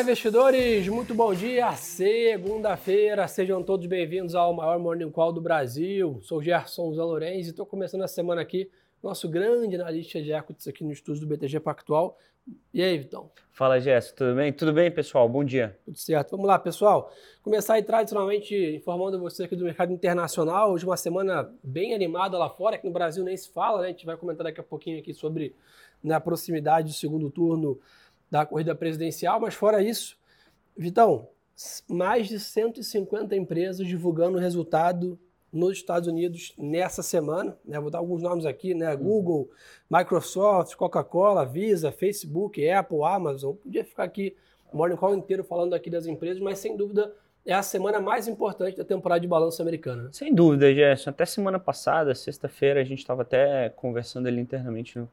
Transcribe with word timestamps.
Olá, 0.00 0.04
investidores! 0.06 0.88
Muito 0.88 1.14
bom 1.14 1.34
dia! 1.34 1.72
Segunda-feira, 1.72 3.28
sejam 3.28 3.62
todos 3.62 3.84
bem-vindos 3.84 4.34
ao 4.34 4.54
maior 4.54 4.78
Morning 4.78 5.10
Call 5.10 5.30
do 5.30 5.42
Brasil. 5.42 6.18
Sou 6.22 6.42
Gerson 6.42 6.94
Zalorenz 6.94 7.46
e 7.46 7.50
estou 7.50 7.66
começando 7.66 8.00
a 8.00 8.08
semana 8.08 8.40
aqui, 8.40 8.70
nosso 9.02 9.28
grande 9.28 9.74
analista 9.74 10.22
de 10.22 10.32
equities 10.32 10.66
aqui 10.66 10.82
no 10.82 10.90
estúdio 10.90 11.20
do 11.20 11.26
BTG 11.26 11.60
Pactual. 11.60 12.16
E 12.72 12.82
aí, 12.82 12.96
Vitão? 12.96 13.30
Fala, 13.52 13.78
Gerson, 13.78 14.14
tudo 14.16 14.34
bem? 14.36 14.50
Tudo 14.54 14.72
bem, 14.72 14.90
pessoal? 14.90 15.28
Bom 15.28 15.44
dia. 15.44 15.78
Tudo 15.84 15.98
certo. 15.98 16.30
Vamos 16.30 16.46
lá, 16.46 16.58
pessoal. 16.58 17.12
Começar 17.42 17.74
aí 17.74 17.82
tradicionalmente 17.82 18.54
informando 18.74 19.20
você 19.20 19.44
aqui 19.44 19.54
do 19.54 19.66
mercado 19.66 19.92
internacional. 19.92 20.72
Hoje 20.72 20.86
uma 20.86 20.96
semana 20.96 21.52
bem 21.62 21.94
animada 21.94 22.38
lá 22.38 22.48
fora, 22.48 22.78
que 22.78 22.86
no 22.86 22.92
Brasil 22.92 23.22
nem 23.22 23.36
se 23.36 23.50
fala, 23.50 23.82
né? 23.82 23.88
A 23.88 23.90
gente 23.90 24.06
vai 24.06 24.16
comentar 24.16 24.44
daqui 24.44 24.60
a 24.60 24.64
pouquinho 24.64 24.98
aqui 24.98 25.12
sobre 25.12 25.54
na 26.02 26.14
né, 26.14 26.20
proximidade 26.20 26.88
do 26.88 26.94
segundo 26.94 27.30
turno 27.30 27.78
da 28.30 28.46
corrida 28.46 28.74
presidencial, 28.74 29.40
mas 29.40 29.54
fora 29.54 29.82
isso, 29.82 30.16
Vitão, 30.76 31.28
mais 31.88 32.28
de 32.28 32.38
150 32.38 33.34
empresas 33.36 33.86
divulgando 33.86 34.38
o 34.38 34.40
resultado 34.40 35.18
nos 35.52 35.72
Estados 35.72 36.08
Unidos 36.08 36.54
nessa 36.56 37.02
semana. 37.02 37.56
Né? 37.64 37.78
Vou 37.80 37.90
dar 37.90 37.98
alguns 37.98 38.22
nomes 38.22 38.46
aqui, 38.46 38.72
né? 38.72 38.94
Uhum. 38.94 39.02
Google, 39.02 39.50
Microsoft, 39.90 40.76
Coca-Cola, 40.76 41.44
Visa, 41.44 41.90
Facebook, 41.90 42.66
Apple, 42.68 43.02
Amazon. 43.02 43.54
Podia 43.56 43.84
ficar 43.84 44.04
aqui 44.04 44.36
o 44.72 44.76
Morning 44.76 44.96
Call 44.96 45.16
inteiro 45.16 45.42
falando 45.42 45.74
aqui 45.74 45.90
das 45.90 46.06
empresas, 46.06 46.40
mas 46.40 46.58
sem 46.58 46.76
dúvida 46.76 47.12
é 47.44 47.52
a 47.52 47.62
semana 47.62 48.00
mais 48.00 48.28
importante 48.28 48.76
da 48.76 48.84
temporada 48.84 49.20
de 49.20 49.26
balanço 49.26 49.60
americana. 49.60 50.10
Sem 50.12 50.32
dúvida, 50.32 50.72
Gerson. 50.72 51.10
Até 51.10 51.24
semana 51.24 51.58
passada, 51.58 52.14
sexta-feira, 52.14 52.80
a 52.80 52.84
gente 52.84 52.98
estava 52.98 53.22
até 53.22 53.70
conversando 53.70 54.28
ali 54.28 54.40
internamente 54.40 54.98
no 54.98 55.08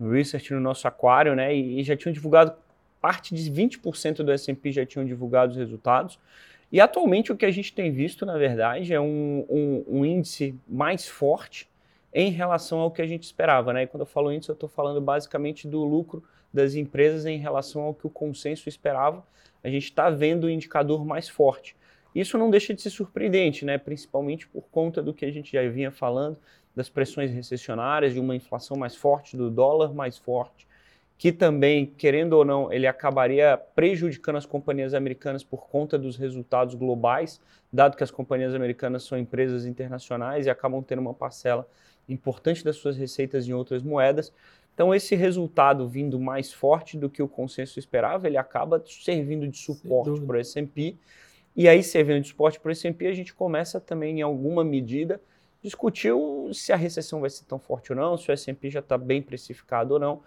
research 0.00 0.52
no 0.52 0.60
nosso 0.60 0.86
aquário, 0.86 1.34
né? 1.34 1.54
E, 1.54 1.82
já 1.82 1.96
tinham 1.96 2.12
divulgado 2.12 2.54
parte 3.00 3.34
de 3.34 3.50
20% 3.50 4.16
do 4.16 4.32
S&P 4.32 4.72
já 4.72 4.84
tinham 4.84 5.04
divulgado 5.04 5.52
os 5.52 5.56
resultados. 5.56 6.18
E 6.72 6.80
atualmente 6.80 7.30
o 7.30 7.36
que 7.36 7.46
a 7.46 7.50
gente 7.50 7.72
tem 7.72 7.92
visto, 7.92 8.26
na 8.26 8.36
verdade, 8.36 8.92
é 8.92 9.00
um, 9.00 9.46
um, 9.48 9.84
um 9.86 10.04
índice 10.04 10.58
mais 10.66 11.06
forte 11.06 11.68
em 12.12 12.30
relação 12.30 12.80
ao 12.80 12.90
que 12.90 13.00
a 13.00 13.06
gente 13.06 13.22
esperava, 13.22 13.72
né? 13.72 13.84
E 13.84 13.86
quando 13.86 14.00
eu 14.00 14.06
falo 14.06 14.32
índice, 14.32 14.50
eu 14.50 14.54
estou 14.54 14.68
falando 14.68 15.00
basicamente 15.00 15.68
do 15.68 15.84
lucro 15.84 16.24
das 16.52 16.74
empresas 16.74 17.26
em 17.26 17.38
relação 17.38 17.82
ao 17.82 17.94
que 17.94 18.06
o 18.06 18.10
consenso 18.10 18.68
esperava. 18.68 19.24
A 19.62 19.68
gente 19.68 19.84
está 19.84 20.10
vendo 20.10 20.44
o 20.44 20.50
indicador 20.50 21.04
mais 21.04 21.28
forte. 21.28 21.76
Isso 22.16 22.38
não 22.38 22.48
deixa 22.48 22.72
de 22.72 22.80
ser 22.80 22.88
surpreendente, 22.88 23.62
né? 23.66 23.76
Principalmente 23.76 24.48
por 24.48 24.62
conta 24.70 25.02
do 25.02 25.12
que 25.12 25.26
a 25.26 25.30
gente 25.30 25.52
já 25.52 25.68
vinha 25.68 25.90
falando 25.90 26.38
das 26.74 26.88
pressões 26.88 27.30
recessionárias, 27.30 28.14
de 28.14 28.18
uma 28.18 28.34
inflação 28.34 28.74
mais 28.74 28.96
forte, 28.96 29.36
do 29.36 29.50
dólar 29.50 29.92
mais 29.92 30.16
forte, 30.16 30.66
que 31.18 31.30
também, 31.30 31.84
querendo 31.84 32.32
ou 32.32 32.42
não, 32.42 32.72
ele 32.72 32.86
acabaria 32.86 33.58
prejudicando 33.74 34.36
as 34.36 34.46
companhias 34.46 34.94
americanas 34.94 35.44
por 35.44 35.68
conta 35.68 35.98
dos 35.98 36.16
resultados 36.16 36.74
globais, 36.74 37.38
dado 37.70 37.98
que 37.98 38.02
as 38.02 38.10
companhias 38.10 38.54
americanas 38.54 39.04
são 39.04 39.18
empresas 39.18 39.66
internacionais 39.66 40.46
e 40.46 40.50
acabam 40.50 40.82
tendo 40.82 41.00
uma 41.00 41.12
parcela 41.12 41.68
importante 42.08 42.64
das 42.64 42.76
suas 42.76 42.96
receitas 42.96 43.46
em 43.46 43.52
outras 43.52 43.82
moedas. 43.82 44.32
Então, 44.72 44.94
esse 44.94 45.14
resultado 45.14 45.86
vindo 45.86 46.18
mais 46.18 46.50
forte 46.50 46.96
do 46.96 47.10
que 47.10 47.22
o 47.22 47.28
consenso 47.28 47.78
esperava, 47.78 48.26
ele 48.26 48.38
acaba 48.38 48.82
servindo 48.86 49.46
de 49.46 49.58
suporte 49.58 50.18
para 50.22 50.36
o 50.36 50.40
S&P. 50.40 50.96
E 51.56 51.66
aí, 51.68 51.82
servindo 51.82 52.20
de 52.20 52.28
suporte 52.28 52.60
para 52.60 52.68
o 52.68 52.72
S&P, 52.72 53.06
a 53.06 53.14
gente 53.14 53.32
começa 53.32 53.80
também, 53.80 54.18
em 54.18 54.22
alguma 54.22 54.62
medida, 54.62 55.18
discutiu 55.62 56.50
se 56.52 56.70
a 56.70 56.76
recessão 56.76 57.20
vai 57.22 57.30
ser 57.30 57.44
tão 57.44 57.58
forte 57.58 57.92
ou 57.92 57.96
não, 57.96 58.18
se 58.18 58.30
o 58.30 58.32
S&P 58.32 58.68
já 58.68 58.80
está 58.80 58.98
bem 58.98 59.22
precificado 59.22 59.94
ou 59.94 60.00
não. 60.00 60.22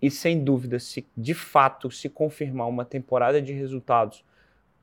E 0.00 0.08
sem 0.08 0.42
dúvida, 0.42 0.78
se 0.78 1.04
de 1.16 1.34
fato 1.34 1.90
se 1.90 2.08
confirmar 2.08 2.68
uma 2.68 2.84
temporada 2.84 3.42
de 3.42 3.52
resultados 3.52 4.24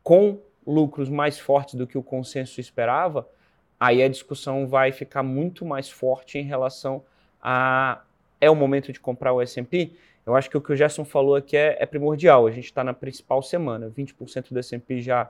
com 0.03 0.37
lucros 0.67 1.09
mais 1.09 1.39
fortes 1.39 1.75
do 1.75 1.87
que 1.87 1.97
o 1.97 2.03
consenso 2.03 2.59
esperava, 2.59 3.25
aí 3.79 4.03
a 4.03 4.09
discussão 4.09 4.67
vai 4.67 4.91
ficar 4.91 5.23
muito 5.23 5.65
mais 5.65 5.89
forte 5.89 6.37
em 6.37 6.43
relação 6.43 7.03
a 7.41 8.01
é 8.41 8.49
o 8.49 8.55
momento 8.55 8.91
de 8.91 8.99
comprar 8.99 9.31
o 9.31 9.41
S&P. 9.41 9.93
Eu 10.25 10.35
acho 10.35 10.49
que 10.49 10.57
o 10.57 10.61
que 10.61 10.73
o 10.73 10.75
Gerson 10.75 11.05
falou 11.05 11.35
aqui 11.35 11.55
é, 11.55 11.77
é 11.79 11.85
primordial. 11.85 12.45
A 12.45 12.51
gente 12.51 12.65
está 12.65 12.83
na 12.83 12.93
principal 12.93 13.41
semana, 13.41 13.89
20% 13.89 14.51
do 14.51 14.59
S&P 14.59 15.01
já 15.01 15.27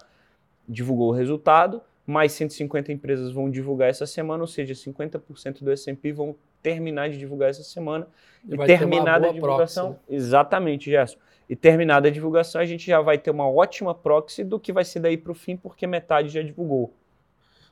divulgou 0.67 1.09
o 1.09 1.11
resultado, 1.11 1.81
mais 2.05 2.31
150 2.33 2.91
empresas 2.91 3.31
vão 3.31 3.49
divulgar 3.49 3.89
essa 3.89 4.05
semana, 4.05 4.43
ou 4.43 4.47
seja, 4.47 4.73
50% 4.73 5.63
do 5.63 5.71
S&P 5.71 6.11
vão 6.11 6.35
terminar 6.61 7.09
de 7.09 7.17
divulgar 7.17 7.49
essa 7.49 7.63
semana. 7.63 8.07
E, 8.47 8.53
e 8.53 8.65
terminada 8.65 9.29
a 9.29 9.31
divulgação, 9.31 9.93
proxy. 9.93 10.15
exatamente, 10.15 10.89
Gerson. 10.89 11.17
E 11.47 11.55
terminada 11.55 12.07
a 12.07 12.11
divulgação, 12.11 12.59
a 12.59 12.65
gente 12.65 12.87
já 12.87 13.01
vai 13.01 13.17
ter 13.17 13.31
uma 13.31 13.49
ótima 13.49 13.93
proxy 13.93 14.43
do 14.43 14.59
que 14.59 14.73
vai 14.73 14.83
ser 14.83 14.99
daí 14.99 15.17
para 15.17 15.31
o 15.31 15.35
fim, 15.35 15.55
porque 15.55 15.85
metade 15.85 16.29
já 16.29 16.41
divulgou. 16.41 16.93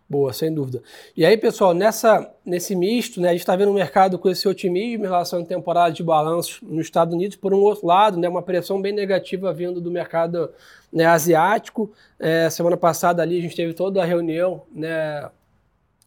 Boa, 0.10 0.34
sem 0.34 0.54
dúvida. 0.54 0.82
E 1.16 1.26
aí, 1.26 1.38
pessoal, 1.38 1.74
nessa, 1.74 2.32
nesse 2.46 2.76
misto, 2.76 3.22
né, 3.22 3.30
a 3.30 3.32
gente 3.32 3.42
está 3.42 3.56
vendo 3.56 3.72
o 3.72 3.74
mercado 3.74 4.20
com 4.20 4.30
esse 4.30 4.48
otimismo 4.48 5.06
em 5.06 5.08
relação 5.08 5.42
à 5.42 5.46
temporada 5.46 5.94
de 5.94 6.04
balanços 6.04 6.62
nos 6.62 6.86
Estados 6.86 7.14
Unidos, 7.14 7.38
por 7.38 7.54
um 7.54 7.60
outro 7.60 7.88
lado, 7.88 8.20
né, 8.20 8.28
uma 8.28 8.42
pressão 8.42 8.82
bem 8.82 8.92
negativa 8.92 9.54
vindo 9.54 9.80
do 9.80 9.90
mercado 9.90 10.52
né, 10.92 11.06
asiático. 11.06 11.92
É, 12.20 12.50
semana 12.50 12.78
passada 12.78 13.22
ali 13.22 13.40
a 13.40 13.42
gente 13.42 13.56
teve 13.56 13.74
toda 13.74 14.02
a 14.02 14.06
reunião 14.06 14.64
né, 14.72 15.30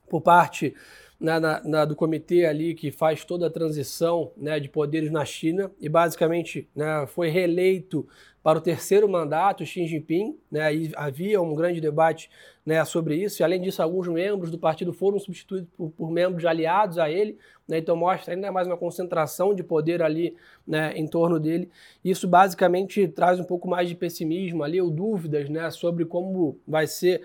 por 0.09 0.21
parte 0.21 0.75
na, 1.19 1.41
na, 1.65 1.85
do 1.85 1.97
comitê 1.97 2.45
ali 2.45 2.75
que 2.75 2.91
faz 2.91 3.25
toda 3.25 3.47
a 3.47 3.51
transição 3.51 4.31
né, 4.37 4.61
de 4.61 4.69
poderes 4.69 5.11
na 5.11 5.25
China 5.25 5.71
e 5.81 5.89
basicamente 5.89 6.69
né, 6.77 7.07
foi 7.07 7.29
reeleito 7.29 8.07
para 8.47 8.61
o 8.61 8.63
terceiro 8.63 9.09
mandato 9.09 9.67
Xi 9.67 9.89
Jinping. 9.89 10.39
Né, 10.49 10.73
e 10.73 10.93
havia 10.95 11.43
um 11.43 11.53
grande 11.53 11.81
debate 11.81 12.31
né, 12.65 12.85
sobre 12.85 13.17
isso, 13.17 13.43
e 13.43 13.45
além 13.45 13.61
disso, 13.61 13.83
alguns 13.83 14.07
membros 14.07 14.53
do 14.53 14.59
partido 14.59 14.93
foram 14.93 15.19
substituídos 15.19 15.69
por, 15.77 15.91
por 15.91 16.13
membros 16.13 16.45
aliados 16.45 16.97
a 16.97 17.11
ele, 17.11 17.37
né, 17.67 17.79
então 17.79 17.97
mostra 17.97 18.35
ainda 18.35 18.53
mais 18.53 18.69
uma 18.69 18.77
concentração 18.77 19.53
de 19.53 19.65
poder 19.65 20.01
ali 20.01 20.37
né, 20.65 20.93
em 20.95 21.09
torno 21.09 21.41
dele. 21.41 21.69
Isso 22.05 22.29
basicamente 22.29 23.09
traz 23.09 23.41
um 23.41 23.45
pouco 23.45 23.67
mais 23.67 23.89
de 23.89 23.97
pessimismo 23.97 24.63
ali, 24.63 24.81
ou 24.81 24.93
dúvidas 24.93 25.49
né, 25.49 25.69
sobre 25.73 26.05
como 26.05 26.57
vai 26.65 26.87
ser 26.87 27.23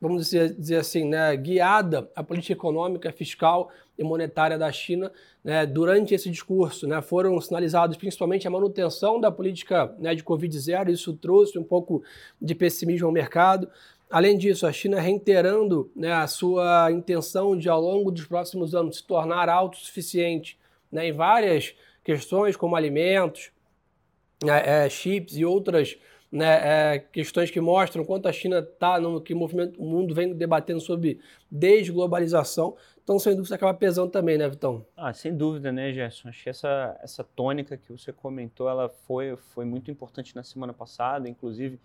vamos 0.00 0.24
dizer, 0.24 0.52
dizer 0.52 0.78
assim, 0.78 1.08
né, 1.08 1.36
guiada 1.36 2.10
a 2.16 2.24
política 2.24 2.54
econômica, 2.54 3.12
fiscal 3.12 3.70
e 3.98 4.04
monetária 4.04 4.56
da 4.56 4.70
China 4.70 5.10
né, 5.42 5.66
durante 5.66 6.14
esse 6.14 6.30
discurso. 6.30 6.86
Né, 6.86 7.02
foram 7.02 7.38
sinalizados 7.40 7.96
principalmente 7.96 8.46
a 8.46 8.50
manutenção 8.50 9.20
da 9.20 9.30
política 9.30 9.92
né, 9.98 10.14
de 10.14 10.22
Covid-0, 10.22 10.90
isso 10.90 11.12
trouxe 11.14 11.58
um 11.58 11.64
pouco 11.64 12.02
de 12.40 12.54
pessimismo 12.54 13.06
ao 13.06 13.12
mercado. 13.12 13.68
Além 14.10 14.38
disso, 14.38 14.66
a 14.66 14.72
China 14.72 15.00
reiterando 15.00 15.90
né, 15.94 16.12
a 16.12 16.26
sua 16.26 16.90
intenção 16.90 17.56
de, 17.56 17.68
ao 17.68 17.80
longo 17.80 18.10
dos 18.10 18.24
próximos 18.24 18.74
anos, 18.74 18.98
se 18.98 19.06
tornar 19.06 19.48
autossuficiente 19.48 20.58
né, 20.90 21.08
em 21.08 21.12
várias 21.12 21.74
questões, 22.02 22.56
como 22.56 22.74
alimentos, 22.74 23.50
né, 24.42 24.84
é, 24.84 24.88
chips 24.88 25.36
e 25.36 25.44
outras 25.44 25.98
né, 26.30 26.94
é, 26.94 26.98
questões 26.98 27.50
que 27.50 27.60
mostram 27.60 28.04
quanto 28.04 28.28
a 28.28 28.32
China 28.32 28.58
está 28.60 29.00
no 29.00 29.20
que 29.20 29.34
movimento, 29.34 29.80
o 29.80 29.84
mundo 29.84 30.14
vem 30.14 30.32
debatendo 30.34 30.80
sobre 30.80 31.20
desglobalização. 31.50 32.76
Então, 33.08 33.18
sem 33.18 33.34
dúvida, 33.34 33.54
acaba 33.54 33.72
pesando 33.72 34.10
também, 34.10 34.36
né, 34.36 34.46
Vitão? 34.46 34.84
Ah, 34.94 35.14
sem 35.14 35.34
dúvida, 35.34 35.72
né, 35.72 35.90
Gerson? 35.94 36.28
Acho 36.28 36.42
que 36.42 36.50
essa, 36.50 36.94
essa 37.02 37.24
tônica 37.24 37.74
que 37.74 37.90
você 37.90 38.12
comentou, 38.12 38.68
ela 38.68 38.90
foi, 38.90 39.34
foi 39.34 39.64
muito 39.64 39.90
importante 39.90 40.36
na 40.36 40.42
semana 40.42 40.74
passada, 40.74 41.26
inclusive 41.26 41.80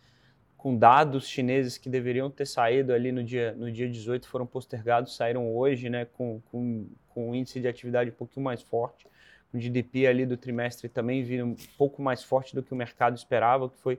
com 0.57 0.77
dados 0.77 1.25
chineses 1.25 1.77
que 1.77 1.87
deveriam 1.87 2.29
ter 2.29 2.45
saído 2.45 2.91
ali 2.91 3.09
no 3.13 3.23
dia, 3.23 3.53
no 3.53 3.71
dia 3.71 3.89
18, 3.89 4.27
foram 4.27 4.45
postergados, 4.45 5.15
saíram 5.15 5.55
hoje, 5.55 5.89
né, 5.89 6.03
com, 6.03 6.41
com, 6.51 6.89
com 7.07 7.29
um 7.29 7.33
índice 7.33 7.61
de 7.61 7.69
atividade 7.69 8.09
um 8.09 8.15
pouquinho 8.15 8.43
mais 8.43 8.61
forte. 8.61 9.07
O 9.53 9.57
GDP 9.57 10.07
ali 10.07 10.25
do 10.25 10.35
trimestre 10.35 10.89
também 10.89 11.23
viram 11.23 11.51
um 11.51 11.55
pouco 11.77 12.01
mais 12.01 12.21
forte 12.21 12.53
do 12.53 12.61
que 12.61 12.73
o 12.73 12.75
mercado 12.75 13.15
esperava, 13.15 13.69
que 13.69 13.77
foi 13.77 13.97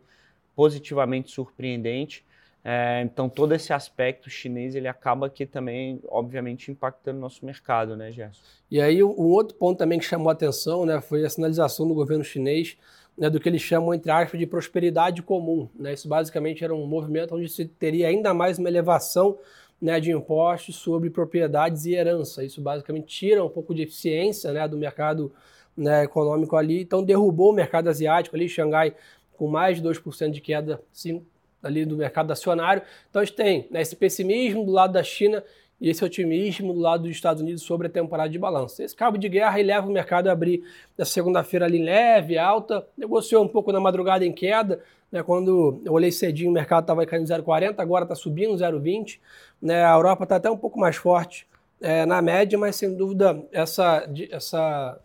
positivamente 0.54 1.30
surpreendente. 1.30 2.22
É, 2.66 3.02
então 3.02 3.28
todo 3.28 3.54
esse 3.54 3.74
aspecto 3.74 4.30
chinês 4.30 4.74
ele 4.74 4.88
acaba 4.88 5.28
que 5.28 5.44
também, 5.44 6.00
obviamente, 6.08 6.70
impactando 6.70 7.18
o 7.18 7.20
nosso 7.20 7.44
mercado, 7.44 7.94
né, 7.94 8.10
Gerson? 8.10 8.40
E 8.70 8.80
aí 8.80 9.04
um 9.04 9.28
outro 9.28 9.54
ponto 9.56 9.76
também 9.76 9.98
que 9.98 10.04
chamou 10.06 10.30
a 10.30 10.32
atenção, 10.32 10.86
né, 10.86 10.98
foi 11.02 11.26
a 11.26 11.28
sinalização 11.28 11.86
do 11.86 11.92
governo 11.92 12.24
chinês 12.24 12.78
né, 13.16 13.28
do 13.28 13.38
que 13.38 13.48
eles 13.48 13.60
chamam 13.60 13.92
entre 13.92 14.10
aspas 14.10 14.40
de 14.40 14.46
prosperidade 14.46 15.22
comum. 15.22 15.68
Né? 15.74 15.92
Isso 15.92 16.08
basicamente 16.08 16.64
era 16.64 16.74
um 16.74 16.86
movimento 16.86 17.34
onde 17.34 17.48
se 17.50 17.66
teria 17.66 18.08
ainda 18.08 18.32
mais 18.32 18.58
uma 18.58 18.68
elevação 18.68 19.38
né, 19.80 20.00
de 20.00 20.10
impostos 20.10 20.76
sobre 20.76 21.10
propriedades 21.10 21.84
e 21.84 21.94
herança. 21.94 22.42
Isso 22.42 22.62
basicamente 22.62 23.06
tira 23.06 23.44
um 23.44 23.48
pouco 23.48 23.74
de 23.74 23.82
eficiência 23.82 24.52
né, 24.52 24.66
do 24.66 24.78
mercado 24.78 25.32
né, 25.76 26.04
econômico 26.04 26.56
ali. 26.56 26.80
Então 26.80 27.04
derrubou 27.04 27.50
o 27.50 27.54
mercado 27.54 27.88
asiático 27.88 28.34
ali, 28.34 28.48
Xangai 28.48 28.94
com 29.36 29.48
mais 29.48 29.82
de 29.82 29.88
2% 29.88 30.30
de 30.30 30.40
queda 30.40 30.80
sim, 30.92 31.24
ali 31.64 31.84
do 31.84 31.96
mercado 31.96 32.30
acionário. 32.30 32.82
Então 33.10 33.22
a 33.22 33.24
gente 33.24 33.34
tem 33.34 33.66
né, 33.70 33.80
esse 33.80 33.96
pessimismo 33.96 34.64
do 34.64 34.72
lado 34.72 34.92
da 34.92 35.02
China 35.02 35.42
e 35.80 35.90
esse 35.90 36.04
otimismo 36.04 36.72
do 36.72 36.80
lado 36.80 37.02
dos 37.02 37.12
Estados 37.12 37.42
Unidos 37.42 37.62
sobre 37.62 37.88
a 37.88 37.90
temporada 37.90 38.30
de 38.30 38.38
balanço. 38.38 38.82
Esse 38.82 38.94
cabo 38.94 39.18
de 39.18 39.28
guerra 39.28 39.56
leva 39.60 39.86
o 39.86 39.90
mercado 39.90 40.28
a 40.28 40.32
abrir 40.32 40.62
na 40.96 41.04
segunda-feira 41.04 41.66
ali 41.66 41.82
leve, 41.82 42.38
alta, 42.38 42.86
negociou 42.96 43.44
um 43.44 43.48
pouco 43.48 43.72
na 43.72 43.80
madrugada 43.80 44.24
em 44.24 44.32
queda, 44.32 44.80
né, 45.10 45.22
quando 45.22 45.80
eu 45.84 45.92
olhei 45.92 46.10
cedinho 46.10 46.50
o 46.50 46.52
mercado 46.52 46.84
estava 46.84 47.04
caindo 47.06 47.26
0,40, 47.26 47.74
agora 47.78 48.04
está 48.04 48.14
subindo 48.14 48.54
0,20, 48.54 49.18
né, 49.60 49.84
a 49.84 49.94
Europa 49.94 50.24
está 50.24 50.36
até 50.36 50.50
um 50.50 50.56
pouco 50.56 50.78
mais 50.78 50.96
forte 50.96 51.46
é, 51.80 52.06
na 52.06 52.22
média, 52.22 52.58
mas 52.58 52.76
sem 52.76 52.94
dúvida 52.94 53.44
essa, 53.52 54.08
essa 54.30 54.98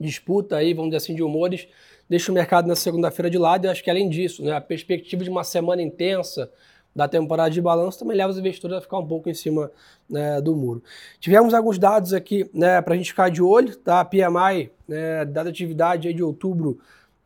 disputa 0.00 0.56
aí, 0.56 0.74
vamos 0.74 0.90
dizer 0.90 0.98
assim, 0.98 1.14
de 1.14 1.22
humores, 1.22 1.68
deixa 2.08 2.30
o 2.30 2.34
mercado 2.34 2.66
na 2.66 2.76
segunda-feira 2.76 3.30
de 3.30 3.38
lado 3.38 3.66
e 3.66 3.68
acho 3.68 3.82
que 3.82 3.90
além 3.90 4.08
disso, 4.08 4.42
né, 4.42 4.52
a 4.52 4.60
perspectiva 4.60 5.24
de 5.24 5.30
uma 5.30 5.44
semana 5.44 5.82
intensa, 5.82 6.50
da 6.94 7.08
temporada 7.08 7.50
de 7.50 7.60
balanço 7.60 7.98
também 7.98 8.16
leva 8.16 8.30
os 8.30 8.38
investidores 8.38 8.76
a 8.76 8.80
ficar 8.80 8.98
um 8.98 9.06
pouco 9.06 9.28
em 9.28 9.34
cima 9.34 9.70
né, 10.08 10.40
do 10.40 10.54
muro. 10.54 10.82
Tivemos 11.18 11.54
alguns 11.54 11.78
dados 11.78 12.12
aqui 12.12 12.48
né, 12.52 12.80
para 12.82 12.94
a 12.94 12.96
gente 12.96 13.10
ficar 13.10 13.30
de 13.30 13.42
olho, 13.42 13.74
tá? 13.76 14.04
PMI, 14.04 14.70
né, 14.86 15.24
dada 15.24 15.48
atividade 15.48 16.12
de 16.12 16.22
outubro 16.22 16.78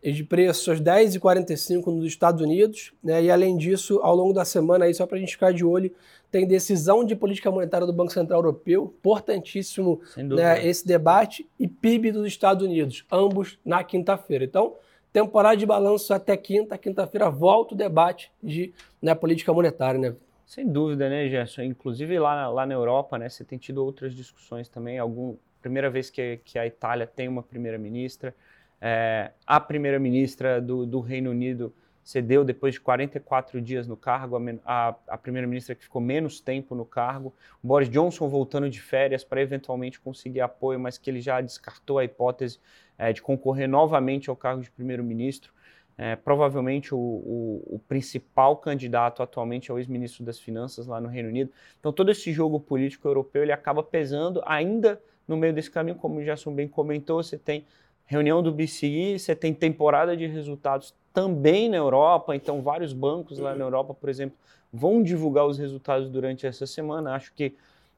de 0.02 0.23
preços 0.23 0.69
às 0.69 0.81
10h45 0.81 1.87
nos 1.87 2.06
Estados 2.06 2.40
Unidos, 2.40 2.93
né, 3.02 3.25
e 3.25 3.31
além 3.31 3.56
disso, 3.56 3.99
ao 4.02 4.14
longo 4.14 4.32
da 4.32 4.44
semana, 4.44 4.84
aí, 4.84 4.94
só 4.94 5.05
para 5.05 5.17
a 5.17 5.20
gente 5.20 5.32
ficar 5.32 5.52
de 5.52 5.64
olho, 5.64 5.90
tem 6.31 6.46
decisão 6.46 7.05
de 7.05 7.14
política 7.14 7.50
monetária 7.50 7.87
do 7.87 7.93
Banco 7.93 8.12
Central 8.12 8.40
Europeu, 8.40 8.94
importantíssimo 8.99 10.00
né, 10.17 10.67
esse 10.67 10.87
debate, 10.87 11.49
e 11.58 11.69
PIB 11.69 12.12
dos 12.12 12.26
Estados 12.26 12.67
Unidos, 12.67 13.05
ambos 13.11 13.58
na 13.64 13.82
quinta-feira. 13.84 14.44
Então, 14.44 14.75
temporada 15.12 15.56
de 15.56 15.64
balanço 15.64 16.12
até 16.12 16.37
quinta. 16.37 16.76
Quinta-feira 16.76 17.31
volta 17.31 17.75
o 17.75 17.76
debate 17.76 18.31
de 18.43 18.75
né, 19.00 19.14
política 19.14 19.52
monetária, 19.52 19.99
né? 19.99 20.14
Sem 20.44 20.67
dúvida, 20.67 21.08
né, 21.08 21.28
Gerson? 21.28 21.62
Inclusive 21.62 22.19
lá, 22.19 22.49
lá 22.49 22.67
na 22.67 22.75
Europa, 22.75 23.19
né, 23.19 23.28
você 23.28 23.44
tem 23.44 23.58
tido 23.58 23.84
outras 23.84 24.14
discussões 24.14 24.69
também. 24.69 24.99
Algum, 24.99 25.37
primeira 25.62 25.88
vez 25.88 26.11
que, 26.11 26.38
que 26.44 26.58
a 26.58 26.67
Itália 26.67 27.06
tem 27.06 27.28
uma 27.28 27.43
primeira-ministra. 27.43 28.34
É, 28.81 29.32
a 29.46 29.58
primeira-ministra 29.58 30.61
do, 30.61 30.84
do 30.84 31.00
Reino 31.00 31.31
Unido 31.31 31.75
cedeu 32.06 32.44
depois 32.44 32.74
de 32.74 32.80
44 32.80 33.60
dias 33.60 33.88
no 33.88 33.96
cargo, 33.96 34.36
a, 34.64 34.94
a 35.08 35.18
primeira-ministra 35.18 35.74
que 35.74 35.82
ficou 35.82 36.00
menos 36.00 36.38
tempo 36.38 36.72
no 36.72 36.84
cargo. 36.84 37.34
O 37.60 37.66
Boris 37.66 37.90
Johnson 37.90 38.28
voltando 38.28 38.70
de 38.70 38.80
férias 38.80 39.24
para 39.24 39.42
eventualmente 39.42 39.98
conseguir 39.98 40.40
apoio, 40.40 40.78
mas 40.78 40.96
que 40.98 41.10
ele 41.10 41.20
já 41.20 41.40
descartou 41.40 41.98
a 41.98 42.04
hipótese 42.04 42.60
é, 42.96 43.12
de 43.12 43.20
concorrer 43.20 43.68
novamente 43.68 44.30
ao 44.30 44.36
cargo 44.36 44.62
de 44.62 44.70
primeiro-ministro. 44.70 45.52
É, 45.98 46.14
provavelmente 46.14 46.94
o, 46.94 46.98
o, 46.98 47.74
o, 47.74 47.78
principal 47.88 48.56
candidato 48.58 49.20
atualmente 49.20 49.72
é 49.72 49.74
o 49.74 49.78
ex-ministro 49.78 50.24
das 50.24 50.38
Finanças 50.38 50.86
lá 50.86 51.00
no 51.00 51.08
Reino 51.08 51.28
Unido. 51.28 51.50
Então 51.80 51.92
todo 51.92 52.08
esse 52.12 52.32
jogo 52.32 52.60
político 52.60 53.08
europeu 53.08 53.42
ele 53.42 53.50
acaba 53.50 53.82
pesando 53.82 54.40
ainda 54.46 55.00
no 55.26 55.36
meio 55.36 55.52
desse 55.52 55.70
caminho, 55.70 55.96
como 55.96 56.20
o 56.20 56.22
Gerson 56.22 56.54
bem 56.54 56.68
comentou, 56.68 57.20
você 57.20 57.36
tem 57.36 57.66
reunião 58.06 58.42
do 58.42 58.52
BCE, 58.52 59.18
você 59.18 59.34
tem 59.34 59.52
temporada 59.52 60.16
de 60.16 60.26
resultados 60.26 60.94
também 61.12 61.68
na 61.68 61.76
Europa, 61.76 62.36
então 62.36 62.62
vários 62.62 62.92
bancos 62.92 63.38
lá 63.38 63.54
na 63.54 63.64
Europa, 63.64 63.92
por 63.92 64.08
exemplo, 64.08 64.36
vão 64.72 65.02
divulgar 65.02 65.46
os 65.46 65.58
resultados 65.58 66.08
durante 66.08 66.46
essa 66.46 66.66
semana. 66.66 67.14
Acho 67.14 67.32
que 67.32 67.54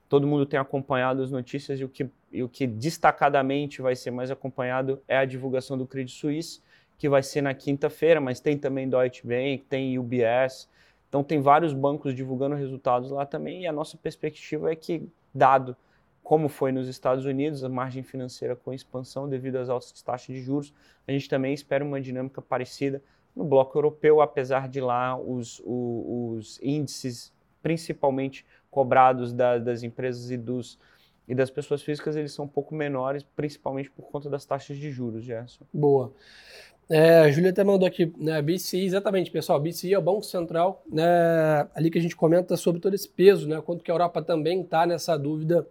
todo 0.09 0.27
mundo 0.27 0.47
tem 0.47 0.59
acompanhado 0.59 1.23
as 1.23 1.31
notícias 1.31 1.79
e 1.79 1.85
o 1.85 1.89
que, 1.89 2.09
e 2.33 2.43
o 2.43 2.49
que 2.49 2.67
destacadamente 2.67 3.83
vai 3.83 3.95
ser 3.95 4.11
mais 4.11 4.31
acompanhado 4.31 5.03
é 5.07 5.19
a 5.19 5.25
divulgação 5.25 5.77
do 5.77 5.87
Credit 5.87 6.17
Suisse, 6.17 6.61
que 6.97 7.09
vai 7.09 7.23
ser 7.23 7.43
na 7.43 7.53
quinta-feira, 7.53 8.21
mas 8.21 8.41
tem 8.41 8.57
também 8.57 8.89
Deutsche 8.89 9.27
Bank, 9.27 9.65
tem 9.69 9.99
UBS, 9.99 10.69
então 11.09 11.23
tem 11.23 11.41
vários 11.41 11.73
bancos 11.73 12.15
divulgando 12.15 12.55
resultados 12.55 13.11
lá 13.11 13.27
também 13.27 13.63
e 13.63 13.67
a 13.67 13.73
nossa 13.73 13.97
perspectiva 13.97 14.73
é 14.73 14.77
que, 14.77 15.03
dado 15.35 15.77
como 16.29 16.47
foi 16.51 16.73
nos 16.73 16.89
Estados 16.89 17.25
Unidos, 17.25 17.65
a 17.65 17.71
margem 17.71 18.03
financeira 18.03 18.55
com 18.55 18.71
expansão 18.71 19.27
devido 19.27 19.57
às 19.57 19.71
altas 19.71 20.03
taxas 20.03 20.37
de 20.37 20.43
juros, 20.43 20.75
a 21.07 21.11
gente 21.11 21.27
também 21.27 21.55
espera 21.55 21.83
uma 21.83 21.99
dinâmica 21.99 22.43
parecida 22.43 23.03
no 23.35 23.47
bloco 23.47 23.79
europeu, 23.79 24.21
apesar 24.21 24.69
de 24.69 24.79
lá 24.79 25.19
os, 25.19 25.59
os, 25.61 25.65
os 25.65 26.61
índices, 26.63 27.33
principalmente 27.63 28.45
cobrados 28.71 29.33
da, 29.33 29.57
das 29.57 29.83
empresas 29.83 30.31
e, 30.31 30.37
dos, 30.37 30.79
e 31.27 31.35
das 31.35 31.49
pessoas 31.49 31.81
físicas, 31.81 32.15
eles 32.15 32.33
são 32.33 32.45
um 32.45 32.49
pouco 32.49 32.75
menores, 32.75 33.23
principalmente 33.35 33.91
por 33.91 34.03
conta 34.03 34.29
das 34.29 34.45
taxas 34.45 34.77
de 34.77 34.91
juros, 34.91 35.25
Gerson. 35.25 35.65
Boa. 35.73 36.13
É, 36.91 37.21
a 37.21 37.31
Júlia 37.31 37.53
até 37.53 37.65
mandou 37.65 37.89
aqui, 37.89 38.13
né, 38.19 38.43
BCI, 38.43 38.85
exatamente, 38.85 39.31
pessoal, 39.31 39.59
BCI 39.59 39.95
é 39.95 39.99
o 39.99 40.03
Banco 40.03 40.25
Central, 40.25 40.85
né, 40.93 41.67
ali 41.75 41.91
que 41.91 41.99
a 41.99 42.03
gente 42.03 42.17
comenta 42.17 42.55
sobre 42.55 42.83
todo 42.83 42.93
esse 42.93 43.09
peso, 43.09 43.49
né, 43.49 43.63
quanto 43.63 43.83
que 43.83 43.91
a 43.91 43.95
Europa 43.95 44.21
também 44.21 44.61
está 44.61 44.85
nessa 44.85 45.17
dúvida 45.17 45.67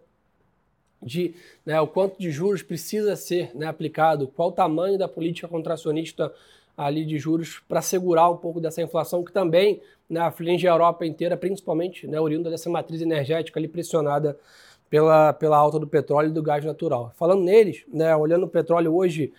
de 1.02 1.36
né, 1.66 1.80
o 1.80 1.88
quanto 1.88 2.20
de 2.20 2.32
juros 2.32 2.64
precisa 2.64 3.16
ser 3.16 3.56
né, 3.56 3.68
aplicado, 3.68 4.28
qual 4.28 4.50
o 4.50 4.52
tamanho 4.52 4.98
da 4.98 5.08
política 5.08 5.48
contracionista 5.48 6.34
ali 6.76 7.06
de 7.06 7.18
juros 7.18 7.62
para 7.68 7.82
segurar 7.82 8.30
um 8.30 8.38
pouco 8.38 8.62
dessa 8.62 8.82
inflação 8.82 9.24
que 9.24 9.32
também 9.32 9.82
né, 10.10 10.20
aflige 10.20 10.68
a 10.68 10.72
Europa 10.72 11.06
inteira, 11.06 11.36
principalmente 11.36 12.08
né, 12.08 12.20
oriunda 12.20 12.50
dessa 12.50 12.70
matriz 12.70 13.02
energética 13.02 13.60
ali 13.60 13.68
pressionada 13.68 14.38
pela, 14.90 15.34
pela 15.34 15.58
alta 15.58 15.80
do 15.80 15.88
petróleo 15.88 16.30
e 16.30 16.34
do 16.34 16.42
gás 16.42 16.64
natural. 16.64 17.12
Falando 17.16 17.44
neles, 17.44 17.84
né, 17.92 18.16
olhando 18.16 18.46
o 18.46 18.50
petróleo 18.50 18.96
hoje, 18.96 19.34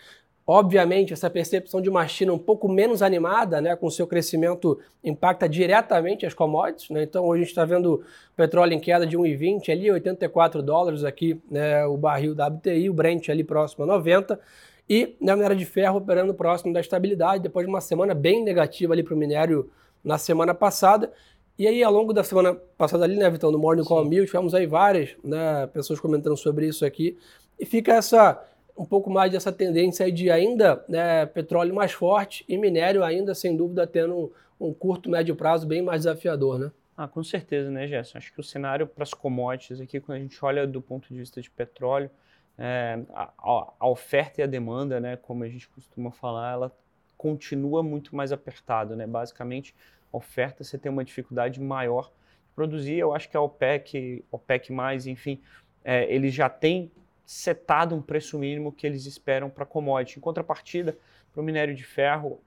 obviamente 0.51 1.13
essa 1.13 1.29
percepção 1.29 1.79
de 1.79 1.91
uma 1.91 2.09
China 2.09 2.33
um 2.33 2.39
pouco 2.39 2.71
menos 2.71 3.03
animada, 3.03 3.61
né, 3.61 3.77
com 3.77 3.91
seu 3.91 4.07
crescimento 4.07 4.81
impacta 5.05 5.47
diretamente 5.47 6.25
as 6.25 6.33
commodities, 6.33 6.89
né, 6.89 7.03
então 7.03 7.27
hoje 7.27 7.43
a 7.43 7.45
gente 7.45 7.51
está 7.51 7.67
vendo 7.67 8.03
petróleo 8.35 8.73
em 8.73 8.81
queda 8.81 9.07
de 9.07 9.15
1,20 9.15 9.71
ali, 9.71 9.91
84 9.91 10.63
dólares 10.63 11.05
aqui, 11.05 11.39
né, 11.51 11.85
o 11.85 11.99
barril 11.99 12.35
da 12.35 12.49
WTI, 12.49 12.89
o 12.89 12.95
Brent 12.95 13.29
ali 13.29 13.45
próximo 13.45 13.85
a 13.85 13.89
90, 13.89 14.41
e 14.89 15.15
na 15.21 15.37
minério 15.37 15.55
de 15.55 15.67
ferro 15.67 15.99
operando 15.99 16.33
próximo 16.33 16.73
da 16.73 16.81
estabilidade, 16.81 17.43
depois 17.43 17.67
de 17.67 17.71
uma 17.71 17.83
semana 17.83 18.15
bem 18.15 18.43
negativa 18.43 18.95
ali 18.95 19.03
para 19.03 19.13
o 19.13 19.19
minério 19.19 19.71
na 20.03 20.17
semana 20.17 20.55
passada. 20.55 21.13
E 21.59 21.67
aí, 21.67 21.83
ao 21.83 21.93
longo 21.93 22.15
da 22.15 22.25
semana 22.25 22.55
passada 22.55 23.05
ali, 23.05 23.17
né, 23.17 23.29
Vitão, 23.29 23.51
no 23.51 23.59
Morning 23.59 23.85
Call 23.85 24.03
Mil, 24.07 24.25
tivemos 24.25 24.55
aí 24.55 24.65
várias 24.67 25.11
né, 25.23 25.67
pessoas 25.67 26.01
comentando 26.01 26.39
sobre 26.39 26.67
isso 26.67 26.87
aqui. 26.87 27.19
E 27.61 27.67
fica 27.67 27.93
essa 27.93 28.43
um 28.79 28.85
pouco 28.85 29.11
mais 29.11 29.33
dessa 29.33 29.51
tendência 29.51 30.11
de 30.11 30.31
ainda 30.31 30.85
né, 30.89 31.27
petróleo 31.27 31.75
mais 31.75 31.91
forte 31.91 32.45
e 32.49 32.57
minério 32.57 33.03
ainda, 33.03 33.35
sem 33.35 33.57
dúvida, 33.57 33.87
tendo 33.87 34.33
um, 34.61 34.69
um 34.69 34.73
curto, 34.73 35.11
médio 35.11 35.35
prazo 35.35 35.67
bem 35.67 35.83
mais 35.83 36.03
desafiador, 36.03 36.59
né? 36.59 36.71
Ah, 36.97 37.09
com 37.09 37.23
certeza, 37.23 37.71
né, 37.71 37.87
Gerson? 37.87 38.19
Acho 38.19 38.33
que 38.33 38.41
o 38.41 38.43
cenário 38.43 38.87
para 38.87 39.03
as 39.03 39.13
commodities 39.13 39.81
aqui, 39.81 40.01
quando 40.01 40.19
a 40.19 40.21
gente 40.21 40.45
olha 40.45 40.67
do 40.67 40.81
ponto 40.81 41.09
de 41.09 41.19
vista 41.19 41.41
de 41.41 41.51
petróleo, 41.51 42.11
é, 42.57 43.01
a, 43.15 43.33
a, 43.79 43.89
oferta 43.89 44.41
e 44.41 44.45
a 44.45 44.47
demanda, 44.47 44.99
né, 44.99 45.17
como 45.17 45.45
a 45.45 45.49
gente 45.49 45.69
costuma 45.69 46.11
falar, 46.11 46.53
ela 46.53 46.73
continua 47.17 47.83
muito 47.83 48.15
mais 48.15 48.33
apertado, 48.33 48.95
né? 48.97 49.07
Basicamente, 49.07 49.75
a 50.13 50.17
oferta 50.17 50.63
você 50.63 50.79
tem 50.79 50.91
uma 50.91 51.05
dificuldade 51.05 51.61
maior 51.61 52.07
de 52.07 52.55
produzir. 52.55 52.99
Eu 52.99 53.13
acho 53.13 53.29
que 53.29 53.37
a 53.37 53.41
OPEC, 53.41 54.25
OPEC 54.31 54.73
mais, 54.73 55.07
enfim, 55.07 55.41
é, 55.85 56.13
eles 56.13 56.33
já 56.33 56.49
têm 56.49 56.91
setado 57.29 57.95
um 57.95 58.01
preço 58.01 58.39
mínimo 58.39 58.73
que 58.73 58.87
eles 58.87 59.05
esperam 59.05 59.51
para 59.51 59.67
commodity. 59.67 60.19
Em 60.19 60.21
contrapartida, 60.23 60.97
para 61.31 61.43
o 61.43 61.45
minério 61.45 61.75
de 61.75 61.85
ferro, 61.85 62.41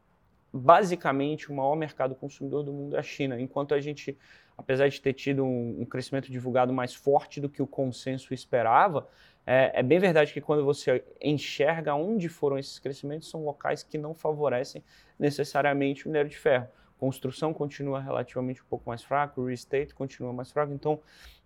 basicamente 0.52 1.52
o 1.52 1.56
maior 1.56 1.76
mercado 1.76 2.16
consumidor 2.16 2.64
do 2.64 2.74
mundo 2.74 2.96
é 2.96 3.00
a 3.00 3.04
China. 3.04 3.40
Enquanto 3.40 3.76
a 3.76 3.80
gente, 3.80 4.18
apesar 4.58 4.88
de 4.88 5.00
ter 5.00 5.14
tido 5.14 5.46
um, 5.46 5.82
um 5.82 5.86
crescimento 5.86 6.32
divulgado 6.32 6.74
mais 6.74 6.96
forte 6.96 7.40
do 7.40 7.48
que 7.48 7.62
o 7.62 7.68
consenso 7.68 8.34
esperava, 8.34 9.08
é, 9.46 9.72
é, 9.76 9.84
bem 9.84 10.00
verdade 10.00 10.34
que 10.34 10.42
quando 10.42 10.66
você 10.66 11.04
enxerga 11.22 11.94
onde 11.94 12.28
foram 12.28 12.58
esses 12.58 12.80
crescimentos, 12.80 13.30
são 13.30 13.46
locais 13.46 13.84
que 13.84 14.00
não 14.00 14.16
favorecem 14.16 14.84
necessariamente 15.20 16.08
o 16.08 16.10
minério 16.10 16.30
de 16.32 16.40
ferro. 16.40 16.68
Construção 16.98 17.54
continua 17.54 18.00
relativamente 18.00 18.64
um 18.64 18.66
pouco 18.66 18.90
mais 18.90 19.04
fraco, 19.04 19.42
o 19.42 19.44
real 19.46 19.54
estate 19.54 19.94
continua 19.94 20.34
mais 20.34 20.52
fraco, 20.52 20.74
então 20.74 21.00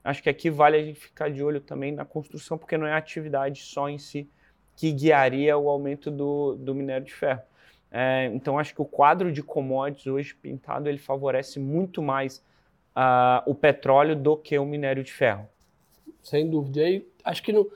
acho 0.05 0.24
que 0.24 0.29
aqui 0.29 0.50
vale 0.50 0.77
a 0.77 0.83
gente 0.83 1.00
ficar 1.00 1.29
de 1.29 1.43
olho 1.43 1.59
também 1.59 1.91
na 1.91 2.05
construção, 2.05 2.57
porque 2.57 2.77
não 2.77 2.85
é 2.85 2.93
a 2.93 2.97
atividade 2.97 3.59
só 3.59 3.89
em 3.89 3.97
si 3.97 4.29
que 4.75 4.91
guiaria 4.91 5.57
o 5.57 5.69
aumento 5.69 6.12
do, 6.12 6.55
do 6.55 6.75
minério 6.75 7.05
de 7.05 7.13
ferro. 7.13 7.41
É, 7.91 8.25
então 8.33 8.59
acho 8.59 8.74
que 8.74 8.81
o 8.81 8.85
quadro 8.85 9.31
de 9.31 9.41
commodities 9.41 10.07
hoje 10.07 10.35
pintado 10.35 10.89
ele 10.89 10.97
favorece 10.97 11.59
muito 11.59 12.01
mais 12.01 12.38
uh, 12.95 13.41
o 13.45 13.55
petróleo 13.55 14.15
do 14.15 14.38
que 14.38 14.57
o 14.59 14.65
minério 14.65 15.03
de 15.03 15.12
ferro. 15.12 15.47
Sem 16.21 16.50
dúvida. 16.50 16.81
E 16.81 16.83
aí, 16.83 17.07
acho 17.24 17.41
que 17.41 17.53
no, 17.53 17.69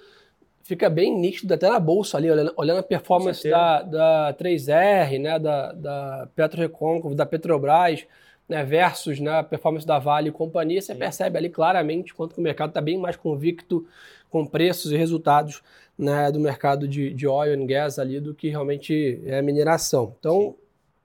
fica 0.64 0.90
bem 0.90 1.16
nítido 1.18 1.54
até 1.54 1.70
na 1.70 1.80
bolsa 1.80 2.18
ali, 2.18 2.30
olhando, 2.30 2.54
olhando 2.56 2.80
a 2.80 2.84
performance 2.84 3.50
da, 3.50 3.82
da 3.82 4.36
3R, 4.40 5.20
né, 5.20 5.40
da, 5.40 5.72
da 5.72 6.30
PetroRecôncavo, 6.36 7.16
da 7.16 7.26
Petrobras, 7.26 8.06
né, 8.50 8.64
versus 8.64 9.20
né, 9.20 9.40
a 9.40 9.44
performance 9.44 9.86
da 9.86 10.00
Vale 10.00 10.30
e 10.30 10.32
companhia, 10.32 10.82
você 10.82 10.94
Sim. 10.94 11.00
percebe 11.00 11.38
ali 11.38 11.50
claramente 11.50 12.14
quanto 12.14 12.38
o 12.38 12.42
mercado 12.42 12.70
está 12.70 12.82
bem 12.82 12.98
mais 12.98 13.16
convicto 13.16 13.88
com 14.30 14.46
preços 14.46 14.92
e 14.92 14.98
resultados 14.98 15.62
né, 15.98 16.32
do 16.32 16.40
mercado 16.40 16.88
de, 16.88 17.14
de 17.14 17.28
oil 17.28 17.54
and 17.54 17.66
gas 17.68 18.00
ali 18.00 18.20
do 18.20 18.34
que 18.34 18.50
realmente 18.50 19.22
é 19.26 19.42
mineração. 19.42 20.16
Então, 20.20 20.42
Sim. 20.42 20.56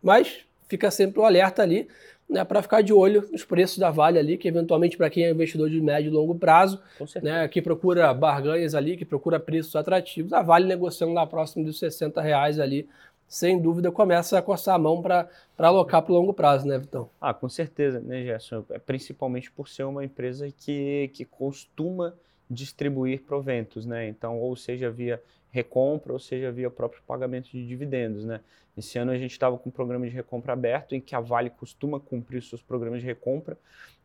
mas 0.03 0.39
fica 0.67 0.91
sempre 0.91 1.21
o 1.21 1.25
alerta 1.25 1.63
ali 1.63 1.87
né, 2.29 2.43
para 2.45 2.63
ficar 2.63 2.83
de 2.83 2.93
olho 2.93 3.29
nos 3.31 3.45
preços 3.45 3.79
da 3.79 3.91
Vale 3.91 4.19
ali, 4.19 4.39
que 4.39 4.49
eventualmente 4.49 4.97
para 4.97 5.11
quem 5.11 5.25
é 5.25 5.31
investidor 5.31 5.69
de 5.69 5.81
médio 5.81 6.09
e 6.09 6.13
longo 6.13 6.35
prazo, 6.35 6.81
né, 7.23 7.47
que 7.49 7.61
procura 7.61 8.13
barganhas 8.15 8.75
ali, 8.75 8.97
que 8.97 9.05
procura 9.05 9.39
preços 9.39 9.77
atrativos, 9.77 10.33
a 10.33 10.43
Vale 10.43 10.67
negociando 10.67 11.13
lá 11.13 11.27
próximo 11.27 11.65
dos 11.65 11.79
60 11.79 12.21
reais 12.23 12.59
ali, 12.59 12.89
sem 13.29 13.61
dúvida 13.61 13.91
começa 13.91 14.39
a 14.39 14.43
coçar 14.43 14.75
a 14.75 14.79
mão 14.79 15.03
para 15.03 15.29
alocar 15.59 16.03
para 16.03 16.13
o 16.13 16.15
longo 16.15 16.33
prazo, 16.33 16.67
né, 16.67 16.79
Vitão? 16.79 17.09
Ah, 17.21 17.35
com 17.35 17.49
certeza, 17.49 18.01
né, 18.01 18.23
Gerson? 18.23 18.65
É 18.71 18.79
principalmente 18.79 19.51
por 19.51 19.69
ser 19.69 19.85
uma 19.85 20.05
empresa 20.05 20.51
que, 20.51 21.11
que 21.13 21.25
costuma 21.25 22.15
distribuir 22.49 23.23
proventos, 23.23 23.87
né? 23.87 24.09
Então, 24.09 24.39
ou 24.39 24.55
seja 24.55 24.91
via 24.91 25.21
recompra, 25.51 26.13
ou 26.13 26.19
seja 26.19 26.51
via 26.51 26.69
próprio 26.69 27.01
pagamento 27.07 27.51
de 27.51 27.67
dividendos, 27.67 28.25
né? 28.25 28.41
Esse 28.77 28.99
ano 28.99 29.13
a 29.13 29.17
gente 29.17 29.31
estava 29.31 29.57
com 29.57 29.69
um 29.69 29.73
programa 29.73 30.05
de 30.05 30.13
recompra 30.13 30.53
aberto, 30.53 30.95
em 30.95 31.01
que 31.01 31.15
a 31.15 31.21
Vale 31.21 31.49
costuma 31.49 32.01
cumprir 32.01 32.43
seus 32.43 32.61
programas 32.61 33.01
de 33.01 33.07
recompra, 33.07 33.57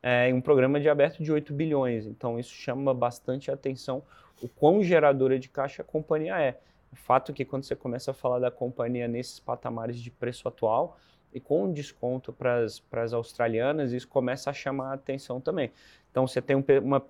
é, 0.02 0.32
um 0.34 0.42
programa 0.42 0.80
de 0.80 0.88
aberto 0.88 1.24
de 1.24 1.32
8 1.32 1.52
bilhões. 1.54 2.06
Então, 2.06 2.40
isso 2.40 2.54
chama 2.54 2.94
bastante 2.94 3.50
atenção 3.50 4.04
o 4.42 4.48
quão 4.48 4.84
geradora 4.84 5.40
de 5.40 5.50
caixa 5.50 5.82
a 5.82 5.86
companhia 5.86 6.40
é. 6.40 6.60
O 6.92 6.96
fato 6.96 7.32
é 7.32 7.36
que 7.36 7.46
quando 7.46 7.64
você 7.64 7.76
começa 7.76 8.12
a 8.12 8.14
falar 8.14 8.40
da 8.40 8.52
companhia 8.52 9.08
nesses 9.08 9.40
patamares 9.40 10.00
de 10.00 10.10
preço 10.10 10.48
atual, 10.48 10.98
e 11.34 11.40
com 11.40 11.72
desconto 11.72 12.34
para 12.34 12.64
as 12.64 13.14
australianas, 13.14 13.94
isso 13.94 14.08
começa 14.08 14.50
a 14.50 14.54
chamar 14.54 14.92
a 14.92 14.94
atenção 14.94 15.40
também. 15.40 15.72
Então, 16.10 16.26
você 16.26 16.42
tem 16.42 16.56
um, 16.56 16.64
uma 16.84 17.06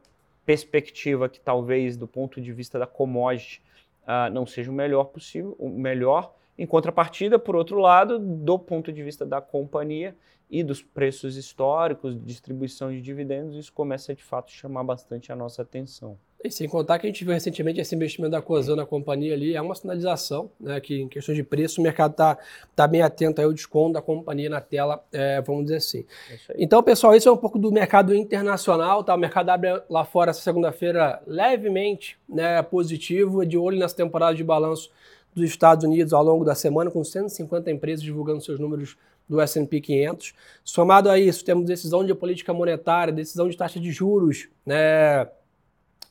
perspectiva 0.45 1.29
que 1.29 1.39
talvez 1.39 1.95
do 1.95 2.07
ponto 2.07 2.41
de 2.41 2.51
vista 2.51 2.77
da 2.77 2.87
commodity 2.87 3.61
uh, 4.03 4.31
não 4.31 4.45
seja 4.45 4.71
o 4.71 4.73
melhor 4.73 5.05
possível, 5.05 5.55
o 5.59 5.69
melhor. 5.69 6.33
Em 6.57 6.65
contrapartida, 6.65 7.39
por 7.39 7.55
outro 7.55 7.79
lado, 7.79 8.19
do 8.19 8.59
ponto 8.59 8.91
de 8.91 9.01
vista 9.01 9.25
da 9.25 9.39
companhia 9.39 10.15
e 10.49 10.63
dos 10.63 10.81
preços 10.81 11.37
históricos, 11.37 12.21
distribuição 12.21 12.91
de 12.91 13.01
dividendos, 13.01 13.55
isso 13.55 13.71
começa 13.71 14.13
de 14.13 14.23
fato 14.23 14.47
a 14.47 14.51
chamar 14.51 14.83
bastante 14.83 15.31
a 15.31 15.35
nossa 15.35 15.61
atenção. 15.61 16.17
E 16.41 16.49
sem 16.49 16.69
contar 16.69 16.99
que 16.99 17.05
a 17.05 17.09
gente 17.09 17.25
viu 17.25 17.33
recentemente 17.33 17.81
esse 17.81 17.93
investimento 17.93 18.31
da 18.31 18.41
Cosan 18.41 18.77
na 18.77 18.85
companhia 18.85 19.33
ali, 19.33 19.55
é 19.55 19.61
uma 19.61 19.75
sinalização, 19.75 20.49
né, 20.57 20.79
que 20.79 21.01
em 21.01 21.07
questões 21.09 21.35
de 21.35 21.43
preço 21.43 21.81
o 21.81 21.83
mercado 21.83 22.11
está 22.11 22.37
tá 22.73 22.87
bem 22.87 23.01
atento 23.01 23.41
ao 23.41 23.51
desconto 23.51 23.93
da 23.93 24.01
companhia 24.01 24.49
na 24.49 24.61
tela, 24.61 25.03
é, 25.11 25.41
vamos 25.41 25.63
dizer 25.63 25.75
assim. 25.75 26.05
É 26.49 26.55
então, 26.57 26.81
pessoal, 26.81 27.13
isso 27.13 27.27
é 27.27 27.31
um 27.31 27.37
pouco 27.37 27.59
do 27.59 27.69
mercado 27.73 28.15
internacional, 28.15 29.03
tá? 29.03 29.13
O 29.13 29.17
mercado 29.17 29.49
abre 29.49 29.81
lá 29.89 30.05
fora 30.05 30.31
essa 30.31 30.39
segunda-feira 30.39 31.21
levemente 31.27 32.17
né, 32.27 32.61
positivo, 32.61 33.45
de 33.45 33.57
olho 33.57 33.77
nessa 33.77 33.97
temporada 33.97 34.33
de 34.33 34.43
balanço 34.43 34.89
dos 35.35 35.43
Estados 35.43 35.83
Unidos 35.83 36.13
ao 36.13 36.23
longo 36.23 36.45
da 36.45 36.55
semana, 36.55 36.89
com 36.89 37.03
150 37.03 37.69
empresas 37.69 38.01
divulgando 38.01 38.39
seus 38.39 38.59
números 38.61 38.95
do 39.27 39.41
S&P 39.41 39.81
500. 39.81 40.33
Somado 40.63 41.09
a 41.09 41.19
isso, 41.19 41.43
temos 41.43 41.65
decisão 41.65 42.05
de 42.05 42.15
política 42.15 42.53
monetária, 42.53 43.13
decisão 43.13 43.49
de 43.49 43.57
taxa 43.57 43.79
de 43.79 43.91
juros, 43.91 44.47
né, 44.65 45.27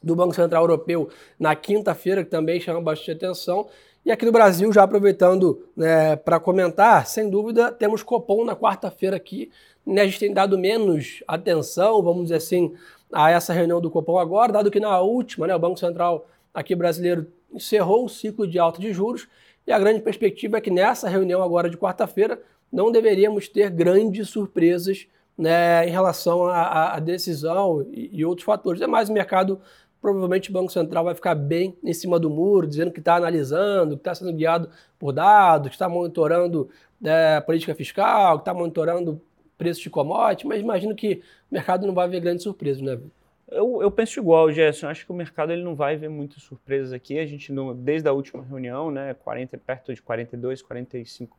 do 0.02 0.14
Banco 0.14 0.34
Central 0.34 0.62
Europeu 0.62 1.08
na 1.38 1.54
quinta-feira, 1.54 2.24
que 2.24 2.30
também 2.30 2.60
chama 2.60 2.80
bastante 2.80 3.12
atenção. 3.12 3.68
E 4.04 4.10
aqui 4.10 4.24
no 4.24 4.32
Brasil, 4.32 4.72
já 4.72 4.82
aproveitando 4.82 5.66
né, 5.76 6.16
para 6.16 6.40
comentar, 6.40 7.06
sem 7.06 7.28
dúvida, 7.28 7.72
temos 7.72 8.02
Copom 8.02 8.44
na 8.44 8.56
quarta-feira 8.56 9.16
aqui. 9.16 9.50
Né, 9.84 10.02
a 10.02 10.06
gente 10.06 10.20
tem 10.20 10.32
dado 10.32 10.56
menos 10.58 11.22
atenção, 11.26 12.02
vamos 12.02 12.24
dizer 12.24 12.36
assim, 12.36 12.74
a 13.12 13.30
essa 13.30 13.52
reunião 13.52 13.80
do 13.80 13.90
Copom 13.90 14.18
agora, 14.18 14.52
dado 14.52 14.70
que 14.70 14.80
na 14.80 15.00
última, 15.00 15.46
né, 15.46 15.54
o 15.54 15.58
Banco 15.58 15.78
Central 15.78 16.26
aqui 16.54 16.74
brasileiro 16.74 17.26
encerrou 17.52 18.04
o 18.04 18.08
ciclo 18.08 18.46
de 18.46 18.58
alta 18.58 18.80
de 18.80 18.92
juros 18.92 19.28
e 19.66 19.72
a 19.72 19.78
grande 19.78 20.00
perspectiva 20.00 20.56
é 20.56 20.60
que 20.60 20.70
nessa 20.70 21.08
reunião 21.08 21.42
agora 21.42 21.68
de 21.68 21.76
quarta-feira 21.76 22.40
não 22.72 22.90
deveríamos 22.90 23.48
ter 23.48 23.70
grandes 23.70 24.28
surpresas 24.30 25.06
né, 25.36 25.86
em 25.86 25.90
relação 25.90 26.46
à, 26.46 26.98
decisão 26.98 27.86
e, 27.92 28.10
e, 28.12 28.24
outros 28.24 28.44
fatores. 28.44 28.80
É 28.80 28.86
mais 28.86 29.08
o 29.08 29.12
mercado 29.12 29.60
provavelmente 30.00 30.50
o 30.50 30.52
Banco 30.52 30.70
Central 30.70 31.04
vai 31.04 31.14
ficar 31.14 31.34
bem 31.34 31.76
em 31.82 31.92
cima 31.92 32.18
do 32.18 32.30
muro, 32.30 32.66
dizendo 32.66 32.90
que 32.90 33.00
está 33.00 33.16
analisando, 33.16 33.96
que 33.96 34.00
está 34.00 34.14
sendo 34.14 34.32
guiado 34.32 34.70
por 34.98 35.12
dados, 35.12 35.68
que 35.68 35.74
está 35.74 35.88
monitorando 35.88 36.68
é, 37.02 37.40
política 37.40 37.74
fiscal, 37.74 38.38
que 38.38 38.42
está 38.42 38.54
monitorando 38.54 39.20
preços 39.56 39.82
de 39.82 39.90
commodity, 39.90 40.46
mas 40.46 40.60
imagino 40.60 40.94
que 40.94 41.22
o 41.50 41.54
mercado 41.54 41.86
não 41.86 41.94
vai 41.94 42.08
ver 42.08 42.20
grandes 42.20 42.44
surpresas, 42.44 42.80
né? 42.80 42.98
Eu, 43.50 43.80
eu 43.80 43.90
penso 43.90 44.20
igual, 44.20 44.52
Gerson. 44.52 44.88
Acho 44.88 45.06
que 45.06 45.12
o 45.12 45.14
mercado 45.14 45.52
ele 45.52 45.62
não 45.62 45.74
vai 45.74 45.96
ver 45.96 46.10
muitas 46.10 46.42
surpresas 46.42 46.92
aqui. 46.92 47.18
A 47.18 47.26
gente, 47.26 47.50
não, 47.50 47.74
desde 47.74 48.06
a 48.06 48.12
última 48.12 48.44
reunião, 48.44 48.90
né, 48.90 49.14
40, 49.14 49.56
perto 49.56 49.94
de 49.94 50.02
42, 50.02 50.60
45 50.60 51.36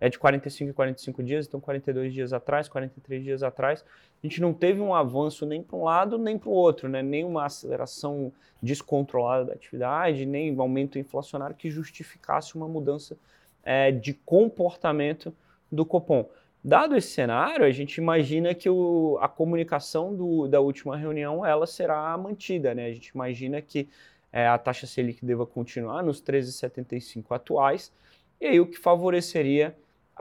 é 0.00 0.08
de 0.08 0.18
45 0.18 0.70
e 0.70 0.72
45 0.72 1.22
dias, 1.22 1.46
então 1.46 1.60
42 1.60 2.12
dias 2.12 2.32
atrás, 2.32 2.68
43 2.68 3.22
dias 3.22 3.42
atrás, 3.42 3.84
a 4.22 4.26
gente 4.26 4.40
não 4.40 4.52
teve 4.52 4.80
um 4.80 4.94
avanço 4.94 5.44
nem 5.44 5.62
para 5.62 5.76
um 5.76 5.84
lado 5.84 6.18
nem 6.18 6.38
para 6.38 6.48
o 6.48 6.52
outro, 6.52 6.88
né? 6.88 7.02
nem 7.02 7.24
uma 7.24 7.46
aceleração 7.46 8.32
descontrolada 8.62 9.46
da 9.46 9.52
atividade, 9.54 10.24
nem 10.24 10.54
um 10.54 10.60
aumento 10.60 10.98
inflacionário 10.98 11.56
que 11.56 11.70
justificasse 11.70 12.54
uma 12.54 12.68
mudança 12.68 13.16
é, 13.64 13.90
de 13.90 14.14
comportamento 14.14 15.34
do 15.70 15.84
Copom. 15.84 16.28
Dado 16.62 16.96
esse 16.96 17.08
cenário, 17.08 17.64
a 17.64 17.70
gente 17.70 17.96
imagina 17.98 18.52
que 18.54 18.68
o, 18.68 19.16
a 19.20 19.28
comunicação 19.28 20.14
do, 20.14 20.48
da 20.48 20.60
última 20.60 20.96
reunião 20.96 21.46
ela 21.46 21.66
será 21.66 22.16
mantida. 22.18 22.74
Né? 22.74 22.86
A 22.86 22.92
gente 22.92 23.08
imagina 23.08 23.62
que 23.62 23.88
é, 24.32 24.46
a 24.46 24.58
taxa 24.58 24.86
Selic 24.86 25.24
deva 25.24 25.46
continuar 25.46 26.02
nos 26.02 26.20
13,75 26.20 27.24
atuais, 27.30 27.92
e 28.40 28.46
aí 28.46 28.60
o 28.60 28.66
que 28.66 28.78
favoreceria 28.78 29.76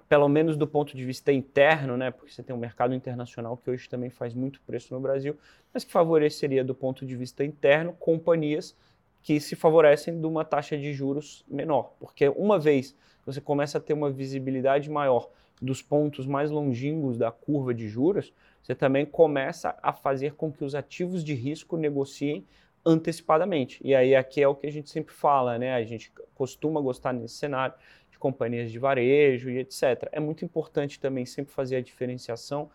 pelo 0.07 0.27
menos 0.27 0.55
do 0.55 0.67
ponto 0.67 0.95
de 0.95 1.03
vista 1.03 1.31
interno, 1.31 1.97
né, 1.97 2.11
porque 2.11 2.31
você 2.31 2.43
tem 2.43 2.55
um 2.55 2.59
mercado 2.59 2.93
internacional 2.93 3.57
que 3.57 3.69
hoje 3.69 3.89
também 3.89 4.09
faz 4.09 4.33
muito 4.33 4.61
preço 4.61 4.93
no 4.93 4.99
Brasil, 4.99 5.37
mas 5.73 5.83
que 5.83 5.91
favoreceria 5.91 6.63
do 6.63 6.75
ponto 6.75 7.05
de 7.05 7.15
vista 7.15 7.43
interno 7.43 7.93
companhias 7.93 8.75
que 9.23 9.39
se 9.39 9.55
favorecem 9.55 10.19
de 10.19 10.25
uma 10.25 10.45
taxa 10.45 10.77
de 10.77 10.93
juros 10.93 11.43
menor, 11.47 11.93
porque 11.99 12.29
uma 12.29 12.57
vez 12.57 12.95
você 13.25 13.41
começa 13.41 13.77
a 13.77 13.81
ter 13.81 13.93
uma 13.93 14.09
visibilidade 14.09 14.89
maior 14.89 15.29
dos 15.61 15.81
pontos 15.81 16.25
mais 16.25 16.51
longínquos 16.51 17.17
da 17.17 17.31
curva 17.31 17.73
de 17.73 17.87
juros, 17.87 18.31
você 18.61 18.75
também 18.75 19.05
começa 19.05 19.77
a 19.81 19.91
fazer 19.91 20.33
com 20.35 20.51
que 20.51 20.63
os 20.63 20.75
ativos 20.75 21.23
de 21.23 21.33
risco 21.33 21.75
negociem 21.77 22.45
antecipadamente. 22.85 23.79
E 23.83 23.93
aí 23.93 24.15
aqui 24.15 24.41
é 24.41 24.47
o 24.47 24.55
que 24.55 24.67
a 24.67 24.71
gente 24.71 24.89
sempre 24.89 25.13
fala, 25.13 25.57
né? 25.57 25.73
A 25.73 25.83
gente 25.83 26.11
costuma 26.35 26.79
gostar 26.79 27.11
nesse 27.11 27.35
cenário 27.35 27.75
de 28.17 28.19
companhias 28.19 28.71
de 28.71 28.79
varejo 28.79 29.49
e 29.49 29.59
etc. 29.59 30.09
É 30.11 30.19
muito 30.19 30.43
importante 30.43 30.99
também 30.99 31.25
sempre 31.25 31.53
fazer 31.53 31.75
a 31.75 31.81
diferenciação 31.81 32.69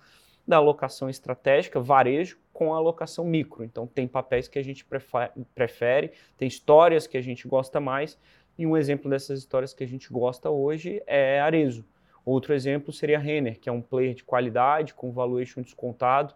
da 0.46 0.56
alocação 0.56 1.10
estratégica, 1.10 1.80
varejo, 1.80 2.38
com 2.52 2.72
a 2.72 2.76
alocação 2.76 3.24
micro. 3.24 3.64
Então, 3.64 3.86
tem 3.86 4.06
papéis 4.06 4.48
que 4.48 4.58
a 4.58 4.62
gente 4.62 4.86
prefere, 5.54 6.12
tem 6.36 6.48
histórias 6.48 7.06
que 7.06 7.16
a 7.16 7.20
gente 7.20 7.46
gosta 7.46 7.80
mais, 7.80 8.18
e 8.56 8.66
um 8.66 8.76
exemplo 8.76 9.10
dessas 9.10 9.40
histórias 9.40 9.72
que 9.72 9.82
a 9.82 9.86
gente 9.86 10.12
gosta 10.12 10.50
hoje 10.50 11.02
é 11.06 11.40
Arezo. 11.40 11.84
Outro 12.24 12.54
exemplo 12.54 12.92
seria 12.92 13.18
Renner, 13.18 13.58
que 13.58 13.68
é 13.68 13.72
um 13.72 13.80
player 13.80 14.14
de 14.14 14.22
qualidade, 14.22 14.94
com 14.94 15.10
valuation 15.10 15.62
descontado, 15.62 16.34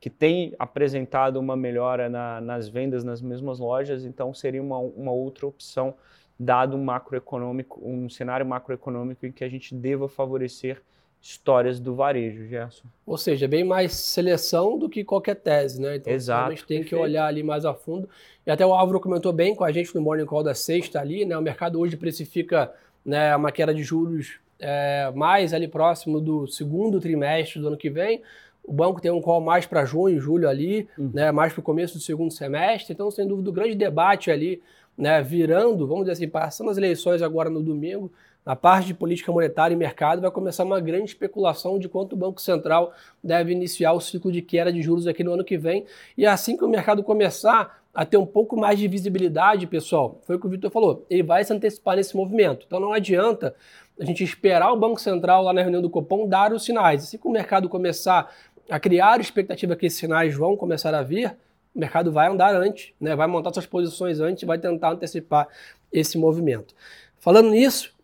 que 0.00 0.10
tem 0.10 0.54
apresentado 0.58 1.38
uma 1.38 1.56
melhora 1.56 2.10
na, 2.10 2.40
nas 2.40 2.68
vendas 2.68 3.04
nas 3.04 3.22
mesmas 3.22 3.58
lojas, 3.58 4.04
então 4.04 4.34
seria 4.34 4.62
uma, 4.62 4.78
uma 4.78 5.12
outra 5.12 5.46
opção 5.46 5.94
dado 6.38 6.76
um 6.76 6.84
macroeconômico, 6.84 7.80
um 7.82 8.08
cenário 8.08 8.44
macroeconômico 8.44 9.26
em 9.26 9.32
que 9.32 9.44
a 9.44 9.48
gente 9.48 9.74
deva 9.74 10.08
favorecer 10.08 10.82
histórias 11.24 11.80
do 11.80 11.94
varejo, 11.94 12.46
Gerson. 12.46 12.86
Ou 13.06 13.16
seja, 13.16 13.48
bem 13.48 13.64
mais 13.64 13.94
seleção 13.94 14.78
do 14.78 14.90
que 14.90 15.02
qualquer 15.02 15.36
tese, 15.36 15.80
né? 15.80 15.96
Então, 15.96 16.12
Exato, 16.12 16.48
a 16.48 16.50
gente 16.50 16.66
tem 16.66 16.80
perfeito. 16.80 17.00
que 17.00 17.02
olhar 17.02 17.26
ali 17.26 17.42
mais 17.42 17.64
a 17.64 17.72
fundo. 17.72 18.06
E 18.46 18.50
até 18.50 18.66
o 18.66 18.74
Álvaro 18.74 19.00
comentou 19.00 19.32
bem 19.32 19.54
com 19.54 19.64
a 19.64 19.72
gente 19.72 19.94
no 19.94 20.02
Morning 20.02 20.26
Call 20.26 20.42
da 20.42 20.54
sexta 20.54 21.00
ali, 21.00 21.24
né? 21.24 21.36
O 21.36 21.40
mercado 21.40 21.80
hoje 21.80 21.96
precifica 21.96 22.70
né, 23.04 23.34
uma 23.34 23.50
queda 23.50 23.74
de 23.74 23.82
juros 23.82 24.38
é, 24.58 25.10
mais 25.14 25.54
ali 25.54 25.66
próximo 25.66 26.20
do 26.20 26.46
segundo 26.46 27.00
trimestre 27.00 27.58
do 27.58 27.68
ano 27.68 27.76
que 27.76 27.88
vem. 27.88 28.20
O 28.62 28.72
banco 28.72 29.00
tem 29.00 29.10
um 29.10 29.20
call 29.20 29.40
mais 29.40 29.66
para 29.66 29.84
junho, 29.84 30.20
julho 30.20 30.48
ali, 30.48 30.88
uhum. 30.98 31.10
né, 31.12 31.32
mais 31.32 31.52
para 31.54 31.60
o 31.60 31.62
começo 31.62 31.94
do 31.94 32.00
segundo 32.00 32.32
semestre. 32.32 32.92
Então, 32.92 33.10
sem 33.10 33.26
dúvida, 33.26 33.48
o 33.48 33.52
grande 33.52 33.74
debate 33.74 34.30
ali 34.30 34.62
né, 34.96 35.22
virando, 35.22 35.86
vamos 35.86 36.04
dizer 36.04 36.12
assim, 36.12 36.28
passando 36.28 36.70
as 36.70 36.76
eleições 36.76 37.22
agora 37.22 37.50
no 37.50 37.62
domingo, 37.62 38.12
na 38.44 38.54
parte 38.54 38.88
de 38.88 38.94
política 38.94 39.32
monetária 39.32 39.74
e 39.74 39.76
mercado, 39.76 40.20
vai 40.20 40.30
começar 40.30 40.64
uma 40.64 40.78
grande 40.78 41.06
especulação 41.06 41.78
de 41.78 41.88
quanto 41.88 42.12
o 42.12 42.16
Banco 42.16 42.40
Central 42.40 42.92
deve 43.22 43.52
iniciar 43.52 43.92
o 43.92 44.00
ciclo 44.00 44.30
de 44.30 44.42
queda 44.42 44.72
de 44.72 44.82
juros 44.82 45.06
aqui 45.06 45.24
no 45.24 45.32
ano 45.32 45.44
que 45.44 45.56
vem. 45.56 45.86
E 46.16 46.26
assim 46.26 46.56
que 46.56 46.64
o 46.64 46.68
mercado 46.68 47.02
começar 47.02 47.82
a 47.94 48.04
ter 48.04 48.16
um 48.16 48.26
pouco 48.26 48.56
mais 48.56 48.78
de 48.78 48.88
visibilidade, 48.88 49.66
pessoal, 49.66 50.20
foi 50.24 50.36
o 50.36 50.40
que 50.40 50.46
o 50.46 50.50
Vitor 50.50 50.70
falou, 50.70 51.06
ele 51.08 51.22
vai 51.22 51.44
se 51.44 51.52
antecipar 51.52 51.96
nesse 51.96 52.14
movimento. 52.16 52.64
Então 52.66 52.80
não 52.80 52.92
adianta 52.92 53.54
a 53.98 54.04
gente 54.04 54.22
esperar 54.22 54.72
o 54.72 54.76
Banco 54.76 55.00
Central 55.00 55.42
lá 55.42 55.52
na 55.52 55.62
reunião 55.62 55.80
do 55.80 55.88
Copom 55.88 56.28
dar 56.28 56.52
os 56.52 56.64
sinais. 56.64 57.04
Assim 57.04 57.16
que 57.16 57.26
o 57.26 57.30
mercado 57.30 57.68
começar 57.68 58.30
a 58.68 58.80
criar 58.80 59.20
expectativa 59.20 59.76
que 59.76 59.86
esses 59.86 59.98
sinais 59.98 60.34
vão 60.34 60.56
começar 60.56 60.92
a 60.92 61.02
vir, 61.02 61.36
o 61.74 61.78
mercado 61.78 62.12
vai 62.12 62.28
andar 62.28 62.54
antes, 62.54 62.92
né? 63.00 63.16
vai 63.16 63.26
montar 63.26 63.52
suas 63.52 63.66
posições 63.66 64.20
antes, 64.20 64.44
vai 64.44 64.58
tentar 64.58 64.92
antecipar 64.92 65.48
esse 65.92 66.16
movimento. 66.16 66.74
Falando 67.18 67.50
nisso, 67.50 67.94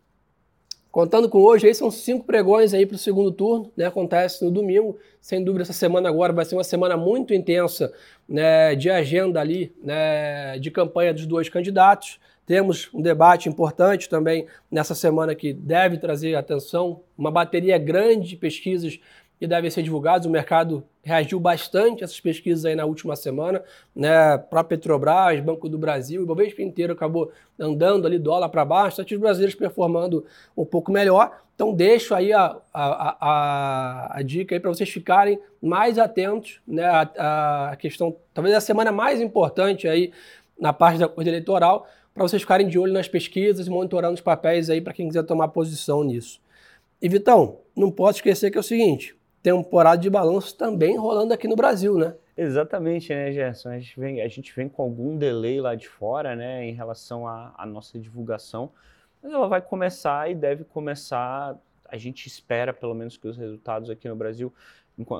Contando 0.91 1.29
com 1.29 1.39
hoje, 1.39 1.67
aí 1.67 1.73
são 1.73 1.89
cinco 1.89 2.25
pregões 2.25 2.73
aí 2.73 2.85
para 2.85 2.95
o 2.95 2.99
segundo 2.99 3.31
turno, 3.31 3.71
né? 3.77 3.85
Acontece 3.85 4.43
no 4.43 4.51
domingo. 4.51 4.99
Sem 5.21 5.41
dúvida, 5.41 5.63
essa 5.63 5.71
semana 5.71 6.09
agora 6.09 6.33
vai 6.33 6.43
ser 6.43 6.55
uma 6.55 6.65
semana 6.65 6.97
muito 6.97 7.33
intensa 7.33 7.93
né, 8.27 8.75
de 8.75 8.89
agenda 8.89 9.39
ali, 9.39 9.73
né, 9.81 10.59
de 10.59 10.69
campanha 10.69 11.13
dos 11.13 11.25
dois 11.25 11.47
candidatos. 11.47 12.19
Temos 12.45 12.89
um 12.93 13.01
debate 13.01 13.47
importante 13.47 14.09
também 14.09 14.47
nessa 14.69 14.93
semana 14.93 15.33
que 15.33 15.53
deve 15.53 15.97
trazer 15.97 16.35
atenção, 16.35 16.99
uma 17.17 17.31
bateria 17.31 17.77
grande 17.77 18.27
de 18.27 18.35
pesquisas 18.35 18.99
que 19.41 19.47
devem 19.47 19.71
ser 19.71 19.81
divulgados. 19.81 20.27
O 20.27 20.29
mercado 20.29 20.83
reagiu 21.01 21.39
bastante 21.39 22.03
a 22.03 22.05
essas 22.05 22.19
pesquisas 22.19 22.63
aí 22.63 22.75
na 22.75 22.85
última 22.85 23.15
semana, 23.15 23.63
né? 23.95 24.37
Para 24.37 24.63
Petrobras, 24.63 25.39
Banco 25.39 25.67
do 25.67 25.79
Brasil, 25.79 26.21
o 26.21 26.25
Ibovespa 26.25 26.61
inteiro 26.61 26.93
acabou 26.93 27.31
andando 27.59 28.05
ali 28.05 28.19
dólar 28.19 28.49
para 28.49 28.63
baixo, 28.63 29.01
ativos 29.01 29.23
brasileiros 29.23 29.55
performando 29.55 30.23
um 30.55 30.63
pouco 30.63 30.91
melhor. 30.91 31.41
Então 31.55 31.73
deixo 31.73 32.13
aí 32.13 32.31
a, 32.31 32.55
a, 32.71 33.17
a, 33.19 34.19
a 34.19 34.21
dica 34.21 34.53
aí 34.53 34.59
para 34.59 34.69
vocês 34.69 34.91
ficarem 34.91 35.39
mais 35.59 35.97
atentos, 35.97 36.61
né? 36.67 36.85
A, 36.85 37.71
a 37.71 37.75
questão, 37.77 38.15
talvez 38.35 38.55
a 38.55 38.61
semana 38.61 38.91
mais 38.91 39.19
importante 39.19 39.87
aí 39.87 40.11
na 40.59 40.71
parte 40.71 40.99
da 40.99 41.07
coisa 41.07 41.31
eleitoral, 41.31 41.87
para 42.13 42.21
vocês 42.21 42.43
ficarem 42.43 42.67
de 42.67 42.77
olho 42.77 42.93
nas 42.93 43.07
pesquisas 43.07 43.65
e 43.65 43.71
monitorando 43.71 44.13
os 44.13 44.21
papéis 44.21 44.69
aí 44.69 44.81
para 44.81 44.93
quem 44.93 45.07
quiser 45.07 45.23
tomar 45.23 45.47
posição 45.47 46.03
nisso. 46.03 46.39
E 47.01 47.09
Vitão, 47.09 47.57
não 47.75 47.89
posso 47.89 48.19
esquecer 48.19 48.51
que 48.51 48.57
é 48.59 48.61
o 48.61 48.63
seguinte, 48.63 49.15
temporada 49.41 50.01
de 50.01 50.09
balanço 50.09 50.55
também 50.55 50.97
rolando 50.97 51.33
aqui 51.33 51.47
no 51.47 51.55
Brasil, 51.55 51.97
né? 51.97 52.15
Exatamente, 52.37 53.13
né, 53.13 53.31
Gerson? 53.31 53.69
A 53.69 53.79
gente 53.79 53.99
vem, 53.99 54.21
a 54.21 54.27
gente 54.27 54.55
vem 54.55 54.69
com 54.69 54.81
algum 54.81 55.17
delay 55.17 55.59
lá 55.59 55.75
de 55.75 55.87
fora, 55.87 56.35
né, 56.35 56.65
em 56.65 56.73
relação 56.73 57.27
à, 57.27 57.65
nossa 57.65 57.99
divulgação, 57.99 58.71
mas 59.21 59.31
ela 59.31 59.47
vai 59.47 59.61
começar 59.61 60.29
e 60.29 60.35
deve 60.35 60.63
começar. 60.63 61.57
A 61.87 61.97
gente 61.97 62.25
espera, 62.25 62.73
pelo 62.73 62.93
menos, 62.93 63.17
que 63.17 63.27
os 63.27 63.37
resultados 63.37 63.89
aqui 63.89 64.07
no 64.07 64.15
Brasil, 64.15 64.53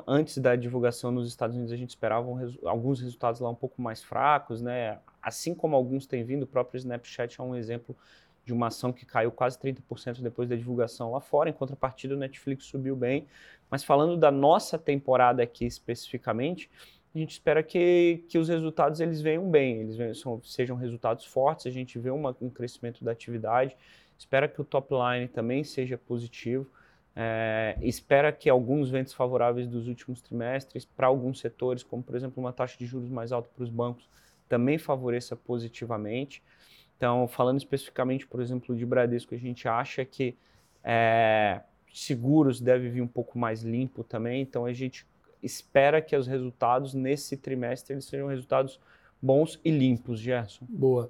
antes 0.07 0.37
da 0.37 0.55
divulgação 0.55 1.11
nos 1.11 1.27
Estados 1.27 1.55
Unidos, 1.55 1.73
a 1.73 1.77
gente 1.77 1.89
esperava 1.89 2.27
um, 2.27 2.39
alguns 2.63 3.01
resultados 3.01 3.41
lá 3.41 3.49
um 3.49 3.55
pouco 3.55 3.81
mais 3.81 4.01
fracos, 4.01 4.61
né? 4.61 4.99
Assim 5.21 5.53
como 5.53 5.75
alguns 5.75 6.05
têm 6.05 6.23
vindo, 6.23 6.43
o 6.43 6.47
próprio 6.47 6.77
Snapchat 6.77 7.39
é 7.39 7.43
um 7.43 7.55
exemplo 7.55 7.95
de 8.45 8.53
uma 8.53 8.67
ação 8.67 8.91
que 8.91 9.05
caiu 9.05 9.31
quase 9.31 9.57
30% 9.59 10.21
depois 10.21 10.49
da 10.49 10.55
divulgação 10.55 11.11
lá 11.11 11.19
fora, 11.19 11.49
em 11.49 11.53
contrapartida 11.53 12.15
o 12.15 12.17
Netflix 12.17 12.65
subiu 12.65 12.95
bem. 12.95 13.27
Mas 13.71 13.85
falando 13.85 14.17
da 14.17 14.29
nossa 14.29 14.77
temporada 14.77 15.41
aqui 15.41 15.65
especificamente, 15.65 16.69
a 17.15 17.17
gente 17.17 17.31
espera 17.31 17.63
que, 17.63 18.25
que 18.27 18.37
os 18.37 18.49
resultados 18.49 18.99
eles 18.99 19.21
venham 19.21 19.49
bem, 19.49 19.79
eles 19.79 19.95
venham, 19.95 20.13
são, 20.13 20.41
sejam 20.43 20.75
resultados 20.75 21.25
fortes, 21.25 21.65
a 21.65 21.69
gente 21.69 21.97
vê 21.97 22.09
uma, 22.09 22.35
um 22.41 22.49
crescimento 22.49 23.03
da 23.03 23.11
atividade, 23.11 23.75
espera 24.17 24.47
que 24.47 24.59
o 24.59 24.65
top 24.65 24.93
line 24.93 25.29
também 25.29 25.63
seja 25.63 25.97
positivo, 25.97 26.69
é, 27.15 27.77
espera 27.81 28.31
que 28.31 28.49
alguns 28.49 28.89
ventos 28.89 29.13
favoráveis 29.13 29.67
dos 29.67 29.87
últimos 29.87 30.21
trimestres 30.21 30.85
para 30.85 31.07
alguns 31.07 31.39
setores, 31.39 31.81
como 31.81 32.03
por 32.03 32.15
exemplo 32.15 32.41
uma 32.41 32.53
taxa 32.53 32.77
de 32.77 32.85
juros 32.85 33.09
mais 33.09 33.31
alta 33.31 33.49
para 33.53 33.63
os 33.63 33.69
bancos, 33.69 34.07
também 34.47 34.77
favoreça 34.77 35.35
positivamente. 35.35 36.43
Então, 36.97 37.27
falando 37.27 37.57
especificamente, 37.57 38.27
por 38.27 38.41
exemplo, 38.41 38.75
de 38.75 38.85
Bradesco, 38.85 39.33
a 39.33 39.37
gente 39.37 39.67
acha 39.67 40.05
que 40.05 40.37
é, 40.83 41.61
seguros 41.93 42.59
deve 42.59 42.89
vir 42.89 43.01
um 43.01 43.07
pouco 43.07 43.37
mais 43.37 43.63
limpo 43.63 44.03
também. 44.03 44.41
Então, 44.41 44.65
a 44.65 44.73
gente 44.73 45.05
espera 45.41 46.01
que 46.01 46.15
os 46.15 46.27
resultados 46.27 46.93
nesse 46.93 47.35
trimestre 47.35 47.93
eles 47.93 48.05
sejam 48.05 48.27
resultados 48.27 48.79
bons 49.21 49.59
e 49.63 49.69
limpos, 49.69 50.19
Gerson. 50.19 50.65
Boa. 50.67 51.09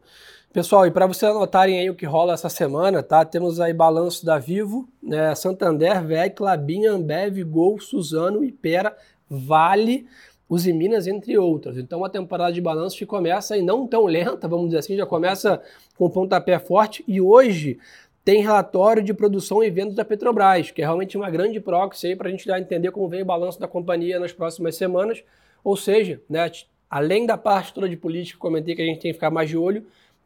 Pessoal, 0.51 0.85
e 0.85 0.91
para 0.91 1.07
vocês 1.07 1.31
anotarem 1.31 1.79
aí 1.79 1.89
o 1.89 1.95
que 1.95 2.05
rola 2.05 2.33
essa 2.33 2.49
semana, 2.49 3.01
tá? 3.01 3.23
Temos 3.23 3.59
aí 3.59 3.73
balanço 3.73 4.25
da 4.25 4.37
Vivo, 4.37 4.87
né? 5.01 5.33
Santander, 5.33 6.05
VEC, 6.05 6.41
Labinha, 6.41 6.91
Ambev, 6.91 7.41
Gol, 7.43 7.79
Suzano, 7.79 8.43
Ipera, 8.43 8.95
Vale, 9.29 10.07
Uzi 10.49 10.73
Minas, 10.73 11.07
entre 11.07 11.37
outras. 11.37 11.77
Então 11.77 12.03
a 12.03 12.09
temporada 12.09 12.51
de 12.51 12.59
balanço 12.59 12.97
que 12.97 13.05
começa 13.05 13.55
e 13.55 13.61
não 13.61 13.87
tão 13.87 14.05
lenta, 14.05 14.47
vamos 14.49 14.65
dizer 14.65 14.79
assim, 14.79 14.97
já 14.97 15.05
começa 15.05 15.61
com 15.97 16.09
pontapé 16.09 16.59
forte 16.59 17.05
e 17.07 17.21
hoje 17.21 17.79
tem 18.23 18.41
relatório 18.41 19.03
de 19.03 19.13
produção 19.13 19.63
e 19.63 19.69
vendas 19.69 19.95
da 19.95 20.05
Petrobras, 20.05 20.71
que 20.71 20.81
é 20.81 20.85
realmente 20.85 21.17
uma 21.17 21.29
grande 21.29 21.59
proxy 21.59 22.07
aí 22.07 22.15
para 22.15 22.27
a 22.27 22.31
gente 22.31 22.45
já 22.45 22.59
entender 22.59 22.91
como 22.91 23.07
vem 23.07 23.23
o 23.23 23.25
balanço 23.25 23.59
da 23.59 23.67
companhia 23.67 24.19
nas 24.19 24.31
próximas 24.31 24.75
semanas. 24.75 25.23
Ou 25.63 25.75
seja, 25.75 26.21
né, 26.29 26.51
além 26.89 27.25
da 27.25 27.37
parte 27.37 27.73
toda 27.73 27.89
de 27.89 27.97
política 27.97 28.37
que 28.37 28.41
comentei 28.41 28.75
que 28.75 28.81
a 28.81 28.85
gente 28.85 28.99
tem 28.99 29.11
que 29.11 29.15
ficar 29.15 29.31
mais 29.31 29.49
de 29.49 29.57
olho, 29.57 29.85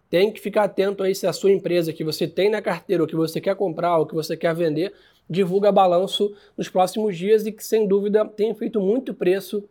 tem 0.09 0.31
que 0.31 0.39
ficar 0.39 0.63
atento 0.63 1.03
aí 1.03 1.15
se 1.15 1.25
a 1.25 1.33
sua 1.33 1.51
empresa 1.51 1.93
que 1.93 2.03
você 2.03 2.27
tem 2.27 2.49
na 2.49 2.61
carteira, 2.61 3.03
ou 3.03 3.07
que 3.07 3.15
você 3.15 3.39
quer 3.39 3.55
comprar, 3.55 3.97
ou 3.97 4.05
que 4.05 4.13
você 4.13 4.35
quer 4.35 4.53
vender, 4.53 4.93
divulga 5.29 5.71
balanço 5.71 6.35
nos 6.57 6.69
próximos 6.69 7.17
dias 7.17 7.45
e 7.45 7.51
que 7.51 7.63
sem 7.63 7.87
dúvida 7.87 8.25
tem 8.25 8.53
feito 8.53 8.79
muito 8.79 9.13
preço 9.13 9.63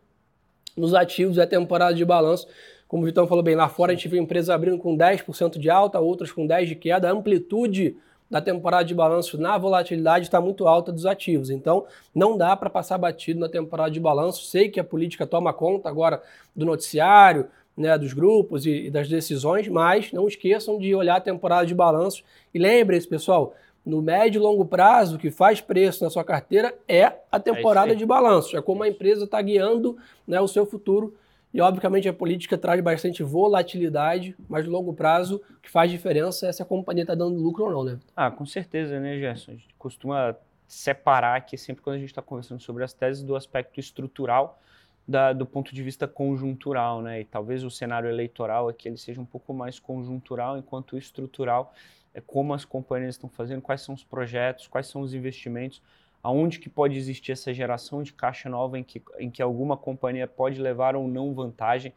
nos 0.77 0.93
ativos 0.93 1.39
é 1.39 1.47
temporada 1.47 1.95
de 1.95 2.05
balanço. 2.05 2.49
Como 2.89 3.03
o 3.03 3.07
Vitão 3.07 3.27
falou 3.27 3.43
bem, 3.43 3.55
lá 3.55 3.69
fora 3.69 3.93
a 3.93 3.95
gente 3.95 4.09
viu 4.09 4.21
empresas 4.21 4.51
abrindo 4.51 4.79
com 4.79 4.97
10% 4.97 5.59
de 5.59 5.71
alta, 5.71 6.01
outras 6.01 6.33
com 6.33 6.47
10% 6.47 6.67
de 6.67 6.75
queda. 6.75 7.09
A 7.09 7.13
amplitude 7.13 7.97
da 8.31 8.41
temporada 8.41 8.85
de 8.85 8.95
balanço 8.95 9.39
na 9.39 9.57
volatilidade 9.59 10.27
está 10.27 10.41
muito 10.41 10.67
alta 10.67 10.91
dos 10.91 11.07
ativos. 11.07 11.51
Então, 11.51 11.87
não 12.15 12.37
dá 12.37 12.57
para 12.57 12.71
passar 12.71 12.99
batido 12.99 13.39
na 13.41 13.49
temporada 13.49 13.91
de 13.91 14.01
balanço. 14.01 14.45
Sei 14.45 14.69
que 14.69 14.81
a 14.81 14.85
política 14.85 15.27
toma 15.27 15.53
conta 15.53 15.89
agora 15.89 16.23
do 16.55 16.65
noticiário, 16.65 17.47
né, 17.77 17.97
dos 17.99 18.13
grupos 18.13 18.67
e, 18.67 18.87
e 18.87 18.91
das 18.91 19.09
decisões, 19.09 19.69
mas 19.69 20.13
não 20.13 20.27
esqueçam 20.27 20.79
de 20.79 20.95
olhar 20.95 21.17
a 21.17 21.21
temporada 21.21 21.67
de 21.67 21.75
balanço. 21.75 22.23
E 22.53 22.59
lembrem-se, 22.59 23.07
pessoal, 23.07 23.55
no 23.85 24.01
médio 24.01 24.39
e 24.39 24.43
longo 24.43 24.65
prazo, 24.65 25.17
o 25.17 25.19
que 25.19 25.31
faz 25.31 25.61
preço 25.61 26.03
na 26.03 26.11
sua 26.11 26.25
carteira 26.25 26.75
é 26.89 27.13
a 27.31 27.39
temporada 27.39 27.93
é 27.93 27.95
de 27.95 28.07
balanço. 28.07 28.57
É 28.57 28.63
como 28.63 28.83
a 28.83 28.89
empresa 28.89 29.25
está 29.25 29.41
guiando 29.43 29.97
né, 30.27 30.41
o 30.41 30.49
seu 30.49 30.65
futuro. 30.65 31.15
E, 31.55 31.61
obviamente, 31.61 32.09
a 32.09 32.13
política 32.13 32.59
traz 32.59 32.81
bastante 32.81 33.23
volatilidade, 33.23 34.37
mas 34.49 34.67
no 34.67 34.73
longo 34.73 34.93
prazo, 34.93 35.41
o 35.51 35.61
que 35.61 35.71
faz 35.71 35.89
diferença 35.89 36.49
é 36.49 36.53
se 36.53 36.61
a 36.61 36.65
companhia 36.65 37.05
está 37.05 37.15
dando 37.15 37.41
lucro 37.41 37.67
ou 37.67 37.71
não, 37.71 37.85
né? 37.85 38.01
Ah, 38.17 38.29
com 38.29 38.45
certeza, 38.45 38.99
né, 38.99 39.17
Gerson? 39.21 39.53
A 39.53 39.55
gente 39.55 39.73
costuma 39.79 40.35
separar 40.67 41.37
aqui, 41.37 41.57
sempre 41.57 41.81
quando 41.81 41.95
a 41.95 41.99
gente 42.01 42.09
está 42.09 42.21
conversando 42.21 42.61
sobre 42.61 42.83
as 42.83 42.93
teses, 42.93 43.23
do 43.23 43.37
aspecto 43.37 43.79
estrutural 43.79 44.59
da, 45.07 45.33
do 45.33 45.47
ponto 45.47 45.73
de 45.73 45.81
vista 45.81 46.09
conjuntural, 46.09 47.01
né? 47.01 47.21
E 47.21 47.25
talvez 47.25 47.63
o 47.63 47.71
cenário 47.71 48.09
eleitoral 48.11 48.69
aqui 48.69 48.89
ele 48.89 48.97
seja 48.97 49.21
um 49.21 49.25
pouco 49.25 49.55
mais 49.55 49.79
conjuntural, 49.79 50.59
enquanto 50.59 50.99
estrutural 50.99 51.73
é 52.13 52.21
como 52.21 52.53
as 52.53 52.65
companhias 52.65 53.15
estão 53.15 53.31
fazendo, 53.31 53.63
quais 53.63 53.81
são 53.81 53.95
os 53.95 54.03
projetos, 54.03 54.67
quais 54.67 54.89
são 54.89 55.03
os 55.03 55.15
investimentos, 55.15 55.81
aonde 56.25 56.59
que 56.59 56.71
pode 56.71 56.97
existir 56.97 57.33
essa 57.33 57.53
geração 57.53 58.03
de 58.03 58.15
caixa 58.15 58.49
nova 58.49 58.79
em 58.79 58.83
que, 58.83 59.03
em 59.19 59.31
que 59.31 59.43
alguma 59.43 59.77
companhia 59.77 60.27
pode 60.27 60.59
levar 60.59 60.97
ou 60.97 61.07
não 61.07 61.35
vantagem. 61.35 61.93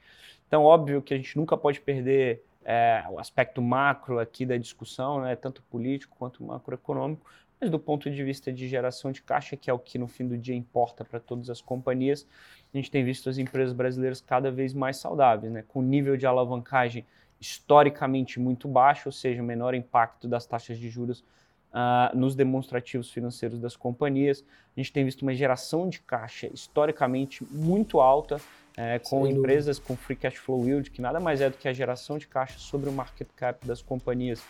Então, 0.45 0.65
óbvio 0.65 1.01
que 1.01 1.13
a 1.13 1.17
gente 1.17 1.37
nunca 1.37 1.55
pode 1.55 1.79
perder 1.79 2.43
é, 2.65 3.05
o 3.09 3.19
aspecto 3.19 3.61
macro 3.61 4.19
aqui 4.19 4.45
da 4.45 4.57
discussão, 4.57 5.21
né, 5.21 5.33
tanto 5.37 5.63
político 5.63 6.17
quanto 6.19 6.43
macroeconômico, 6.43 7.25
mas 7.59 7.69
do 7.69 7.79
ponto 7.79 8.11
de 8.11 8.21
vista 8.21 8.51
de 8.51 8.67
geração 8.67 9.13
de 9.13 9.21
caixa, 9.21 9.55
que 9.55 9.69
é 9.69 9.73
o 9.73 9.79
que 9.79 9.97
no 9.97 10.09
fim 10.09 10.27
do 10.27 10.37
dia 10.37 10.55
importa 10.55 11.05
para 11.05 11.21
todas 11.21 11.49
as 11.49 11.61
companhias, 11.61 12.27
a 12.73 12.77
gente 12.77 12.91
tem 12.91 13.05
visto 13.05 13.29
as 13.29 13.37
empresas 13.37 13.73
brasileiras 13.73 14.19
cada 14.19 14.51
vez 14.51 14.73
mais 14.73 14.97
saudáveis, 14.97 15.53
né, 15.53 15.63
com 15.69 15.81
nível 15.81 16.17
de 16.17 16.27
alavancagem 16.27 17.05
historicamente 17.39 18.41
muito 18.41 18.67
baixo, 18.67 19.07
ou 19.07 19.13
seja, 19.13 19.41
menor 19.41 19.73
impacto 19.73 20.27
das 20.27 20.45
taxas 20.45 20.77
de 20.77 20.89
juros 20.89 21.23
uh, 21.73 22.17
nos 22.17 22.35
demonstrativos 22.35 23.11
financeiros 23.11 23.59
das 23.59 23.75
companhias. 23.75 24.43
A 24.75 24.79
gente 24.79 24.91
tem 24.91 25.03
visto 25.05 25.21
uma 25.21 25.33
geração 25.33 25.89
de 25.89 25.99
caixa 25.99 26.47
historicamente 26.53 27.43
muito 27.49 27.99
alta, 27.99 28.39
é, 28.75 28.99
com 28.99 29.25
Sem 29.25 29.33
empresas 29.33 29.77
dúvida. 29.77 29.87
com 29.87 30.05
free 30.05 30.15
cash 30.15 30.35
flow 30.35 30.63
yield, 30.67 30.91
que 30.91 31.01
nada 31.01 31.19
mais 31.19 31.41
é 31.41 31.49
do 31.49 31.57
que 31.57 31.67
a 31.67 31.73
geração 31.73 32.19
de 32.19 32.27
caixa 32.27 32.59
sobre 32.59 32.87
o 32.87 32.93
market 32.93 33.27
cap 33.35 33.65
das 33.65 33.81
companhias 33.81 34.43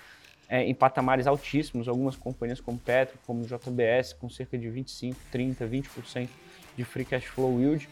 é, 0.49 0.65
em 0.65 0.75
patamares 0.75 1.27
altíssimos. 1.27 1.87
Algumas 1.87 2.17
companhias 2.17 2.59
como 2.59 2.77
Petro, 2.77 3.17
como 3.25 3.45
JBS, 3.45 4.11
com 4.13 4.29
cerca 4.29 4.57
de 4.57 4.69
25, 4.69 5.17
30, 5.31 5.65
20% 5.65 6.29
de 6.75 6.83
free 6.83 7.05
cash 7.05 7.23
flow 7.23 7.57
yield. 7.59 7.87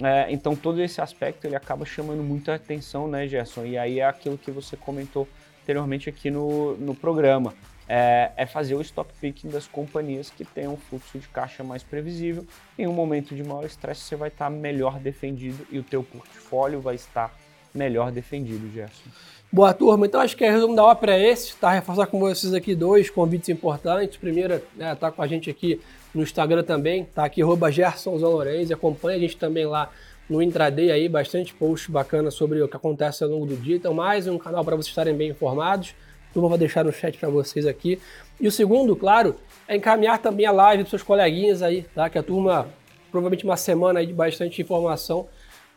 É, 0.00 0.30
então 0.30 0.54
todo 0.54 0.80
esse 0.80 1.00
aspecto 1.00 1.46
ele 1.46 1.56
acaba 1.56 1.84
chamando 1.84 2.22
muita 2.22 2.54
atenção, 2.54 3.08
né, 3.08 3.26
Gerson? 3.26 3.64
E 3.66 3.76
aí 3.76 3.98
é 3.98 4.04
aquilo 4.04 4.38
que 4.38 4.50
você 4.50 4.76
comentou 4.76 5.28
anteriormente 5.62 6.08
aqui 6.08 6.30
no, 6.30 6.76
no 6.76 6.94
programa. 6.94 7.52
É, 7.92 8.30
é, 8.36 8.46
fazer 8.46 8.76
o 8.76 8.80
stock 8.80 9.12
picking 9.20 9.48
das 9.48 9.66
companhias 9.66 10.30
que 10.30 10.44
tenham 10.44 10.74
um 10.74 10.76
fluxo 10.76 11.18
de 11.18 11.26
caixa 11.26 11.64
mais 11.64 11.82
previsível. 11.82 12.46
Em 12.78 12.86
um 12.86 12.92
momento 12.92 13.34
de 13.34 13.42
maior 13.42 13.64
estresse, 13.64 14.02
você 14.02 14.14
vai 14.14 14.28
estar 14.28 14.48
melhor 14.48 15.00
defendido 15.00 15.66
e 15.72 15.78
o 15.80 15.82
teu 15.82 16.04
portfólio 16.04 16.80
vai 16.80 16.94
estar 16.94 17.34
melhor 17.74 18.12
defendido, 18.12 18.70
Gerson. 18.72 19.10
Boa 19.52 19.74
turma, 19.74 20.06
então 20.06 20.20
acho 20.20 20.36
que 20.36 20.44
é 20.44 20.50
resumo 20.52 20.76
da 20.76 20.84
ópera 20.84 21.18
é 21.18 21.30
esse, 21.30 21.56
tá? 21.56 21.72
Reforçar 21.72 22.06
com 22.06 22.20
vocês 22.20 22.54
aqui 22.54 22.76
dois 22.76 23.10
convites 23.10 23.48
importantes. 23.48 24.16
Primeiro, 24.16 24.62
né, 24.76 24.94
tá 24.94 25.10
com 25.10 25.20
a 25.20 25.26
gente 25.26 25.50
aqui 25.50 25.80
no 26.14 26.22
Instagram 26.22 26.62
também, 26.62 27.04
tá 27.04 27.24
aqui, 27.24 27.42
arroba 27.42 27.72
Gerson 27.72 28.14
Lourenço, 28.14 28.72
acompanha 28.72 29.16
a 29.16 29.20
gente 29.20 29.36
também 29.36 29.66
lá 29.66 29.90
no 30.28 30.40
intraday 30.40 30.92
aí, 30.92 31.08
bastante 31.08 31.52
post 31.52 31.90
bacana 31.90 32.30
sobre 32.30 32.62
o 32.62 32.68
que 32.68 32.76
acontece 32.76 33.24
ao 33.24 33.30
longo 33.30 33.46
do 33.46 33.56
dia. 33.56 33.74
Então, 33.74 33.92
mais 33.92 34.28
um 34.28 34.38
canal 34.38 34.64
para 34.64 34.76
vocês 34.76 34.90
estarem 34.90 35.16
bem 35.16 35.30
informados. 35.30 35.92
Eu 36.34 36.42
vou 36.42 36.56
deixar 36.56 36.84
no 36.84 36.92
chat 36.92 37.18
para 37.18 37.28
vocês 37.28 37.66
aqui. 37.66 38.00
E 38.40 38.46
o 38.46 38.52
segundo, 38.52 38.94
claro, 38.96 39.36
é 39.66 39.76
encaminhar 39.76 40.18
também 40.18 40.46
a 40.46 40.52
live 40.52 40.84
para 40.84 40.90
seus 40.90 41.02
coleguinhas 41.02 41.62
aí, 41.62 41.82
tá? 41.94 42.08
Que 42.08 42.18
a 42.18 42.22
turma, 42.22 42.68
provavelmente 43.10 43.44
uma 43.44 43.56
semana 43.56 44.00
aí 44.00 44.06
de 44.06 44.12
bastante 44.12 44.62
informação, 44.62 45.26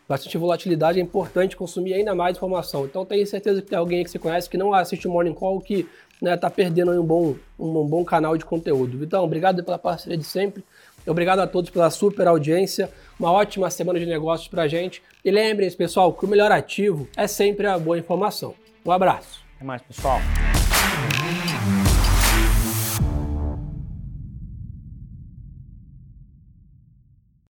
bastante 0.08 0.38
volatilidade, 0.38 1.00
é 1.00 1.02
importante 1.02 1.56
consumir 1.56 1.94
ainda 1.94 2.14
mais 2.14 2.38
informação. 2.38 2.86
Então 2.86 3.06
tenho 3.06 3.26
certeza 3.26 3.62
que 3.62 3.70
tem 3.70 3.78
alguém 3.78 4.04
que 4.04 4.12
você 4.12 4.20
conhece 4.20 4.50
que 4.50 4.58
não 4.58 4.74
assiste 4.74 5.08
o 5.08 5.12
Morning 5.12 5.34
Call 5.34 5.60
que 5.62 5.88
né, 6.22 6.38
tá 6.38 6.50
perdendo 6.50 6.92
um 6.92 7.04
bom, 7.04 7.36
um 7.60 7.86
bom 7.86 8.06
canal 8.06 8.38
de 8.38 8.46
conteúdo. 8.46 9.04
Então, 9.04 9.24
obrigado 9.24 9.62
pela 9.64 9.78
parceria 9.78 10.18
de 10.18 10.24
sempre. 10.24 10.64
Obrigado 11.06 11.40
a 11.40 11.48
todos 11.48 11.70
pela 11.70 11.90
super 11.90 12.28
audiência. 12.28 12.90
Uma 13.20 13.32
ótima 13.32 13.70
semana 13.70 14.00
de 14.00 14.06
negócios 14.06 14.48
pra 14.48 14.68
gente. 14.68 15.04
E 15.24 15.30
lembrem-se, 15.30 15.76
pessoal, 15.76 16.14
que 16.14 16.24
o 16.24 16.28
melhor 16.28 16.52
ativo 16.52 17.10
é 17.18 17.28
sempre 17.28 17.68
a 17.68 17.78
boa 17.78 18.00
informação. 18.00 18.56
Um 18.86 18.92
abraço. 18.92 19.43
Mais, 19.64 19.82
pessoal. 19.82 20.20